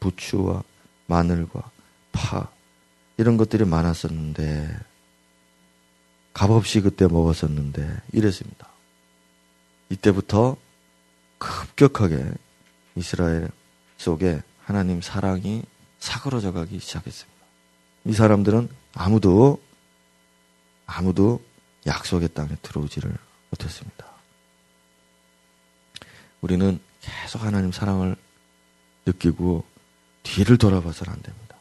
[0.00, 0.62] 부추와
[1.06, 1.70] 마늘과
[2.12, 2.48] 파
[3.18, 4.78] 이런 것들이 많았었는데
[6.32, 8.68] 값없이 그때 먹었었는데 이랬습니다.
[9.90, 10.56] 이때부터
[11.38, 12.30] 급격하게
[12.94, 13.48] 이스라엘
[13.98, 15.62] 속에 하나님 사랑이
[15.98, 17.46] 사그러져 가기 시작했습니다.
[18.06, 19.62] 이 사람들은 아무도
[20.86, 21.42] 아무도
[21.86, 23.14] 약속의 땅에 들어오지를
[23.50, 24.06] 못했습니다.
[26.40, 28.16] 우리는 계속 하나님 사랑을
[29.04, 29.64] 느끼고
[30.22, 31.56] 뒤를 돌아봐서는 안 됩니다.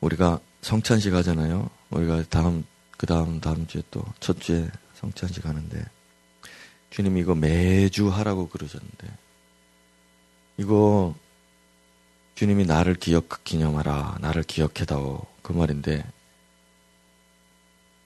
[0.00, 1.68] 우리가 성찬식 하잖아요.
[1.90, 2.64] 우리가 다음
[2.96, 4.68] 그 다음 다음 주에 또 첫 주에
[5.00, 5.84] 성찬식 하는데
[6.90, 9.08] 주님이 이거 매주 하라고 그러셨는데
[10.58, 11.14] 이거
[12.34, 14.18] 주님이 나를 기억 기념하라.
[14.20, 15.26] 나를 기억해다오.
[15.42, 16.04] 그 말인데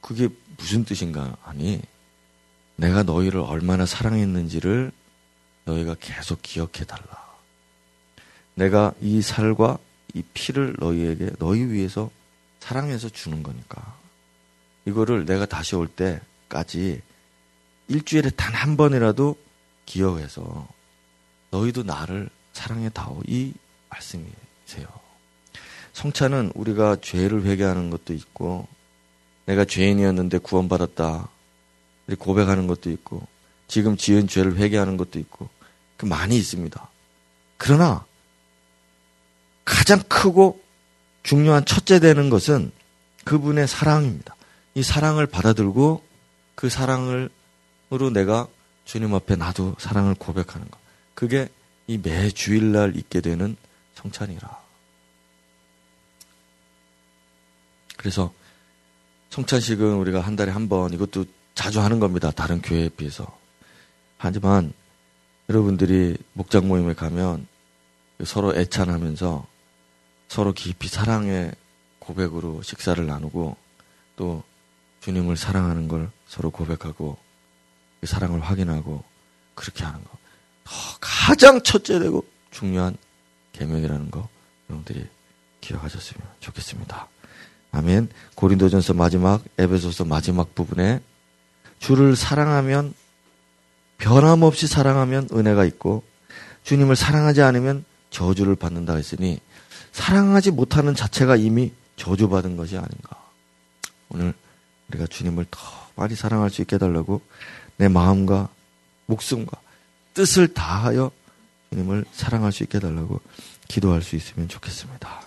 [0.01, 1.80] 그게 무슨 뜻인가 하니
[2.76, 4.92] 내가 너희를 얼마나 사랑했는지를
[5.64, 7.24] 너희가 계속 기억해 달라.
[8.55, 9.78] 내가 이 살과
[10.14, 12.11] 이 피를 너희에게 너희 위해서
[12.61, 13.97] 사랑해서 주는 거니까.
[14.84, 17.01] 이거를 내가 다시 올 때 까지
[17.88, 19.36] 일주일에 단 한 번이라도
[19.84, 20.66] 기억해서
[21.51, 23.20] 너희도 나를 사랑해 다오.
[23.26, 23.53] 이
[23.90, 24.86] 말씀이세요.
[25.92, 28.66] 성찬은 우리가 죄를 회개하는 것도 있고
[29.45, 31.28] 내가 죄인이었는데 구원받았다.
[32.18, 33.26] 고백하는 것도 있고
[33.68, 35.49] 지금 지은 죄를 회개하는 것도 있고
[35.99, 36.88] 그 많이 있습니다.
[37.59, 38.07] 그러나
[39.64, 40.62] 가장 크고
[41.22, 42.72] 중요한 첫째 되는 것은
[43.24, 44.36] 그분의 사랑입니다.
[44.74, 46.03] 이 사랑을 받아들고
[46.55, 47.30] 그 사랑으로
[48.12, 48.48] 내가
[48.84, 50.78] 주님 앞에 나도 사랑을 고백하는 것.
[51.14, 51.48] 그게
[51.86, 53.57] 이 매 주일날 있게 되는
[53.94, 54.62] 성찬이라.
[57.96, 58.32] 그래서
[59.30, 61.24] 성찬식은 우리가 한 달에 한 번 이것도
[61.55, 62.30] 자주 하는 겁니다.
[62.30, 63.38] 다른 교회에 비해서.
[64.18, 64.72] 하지만
[65.48, 67.46] 여러분들이 목장 모임에 가면
[68.24, 69.46] 서로 애찬하면서
[70.28, 71.52] 서로 깊이 사랑의
[71.98, 73.57] 고백으로 식사를 나누고
[74.16, 74.42] 또
[75.00, 77.16] 주님을 사랑하는 걸 서로 고백하고
[78.01, 79.03] 그 사랑을 확인하고
[79.55, 80.11] 그렇게 하는 거.
[81.01, 82.97] 가장 첫째 되고 중요한
[83.53, 84.29] 계명이라는 거
[84.68, 85.07] 여러분들이
[85.61, 87.09] 기억하셨으면 좋겠습니다.
[87.72, 88.09] 아멘.
[88.35, 91.01] 고린도전서 마지막 에베소서 마지막 부분에
[91.79, 92.95] 주를 사랑하면
[93.99, 96.03] 변함없이 사랑하면 은혜가 있고
[96.62, 99.41] 주님을 사랑하지 않으면 저주를 받는다 했으니
[99.93, 103.22] 사랑하지 못하는 자체가 이미 저주받은 것이 아닌가.
[104.09, 104.35] 오늘
[104.89, 107.22] 우리가 주님을 더 많이 사랑할 수 있게 해달라고
[107.76, 108.49] 내 마음과
[109.07, 109.61] 목숨과
[110.14, 111.11] 뜻을 다하여
[111.70, 113.20] 주님을 사랑할 수 있게 해달라고
[113.68, 115.22] 기도할 수 있으면 좋겠습니다.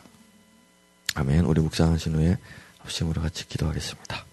[1.15, 1.45] 아멘.
[1.45, 2.37] 우리 묵상하신 후에
[2.79, 4.26] 합심으로 같이 기도하겠습니다.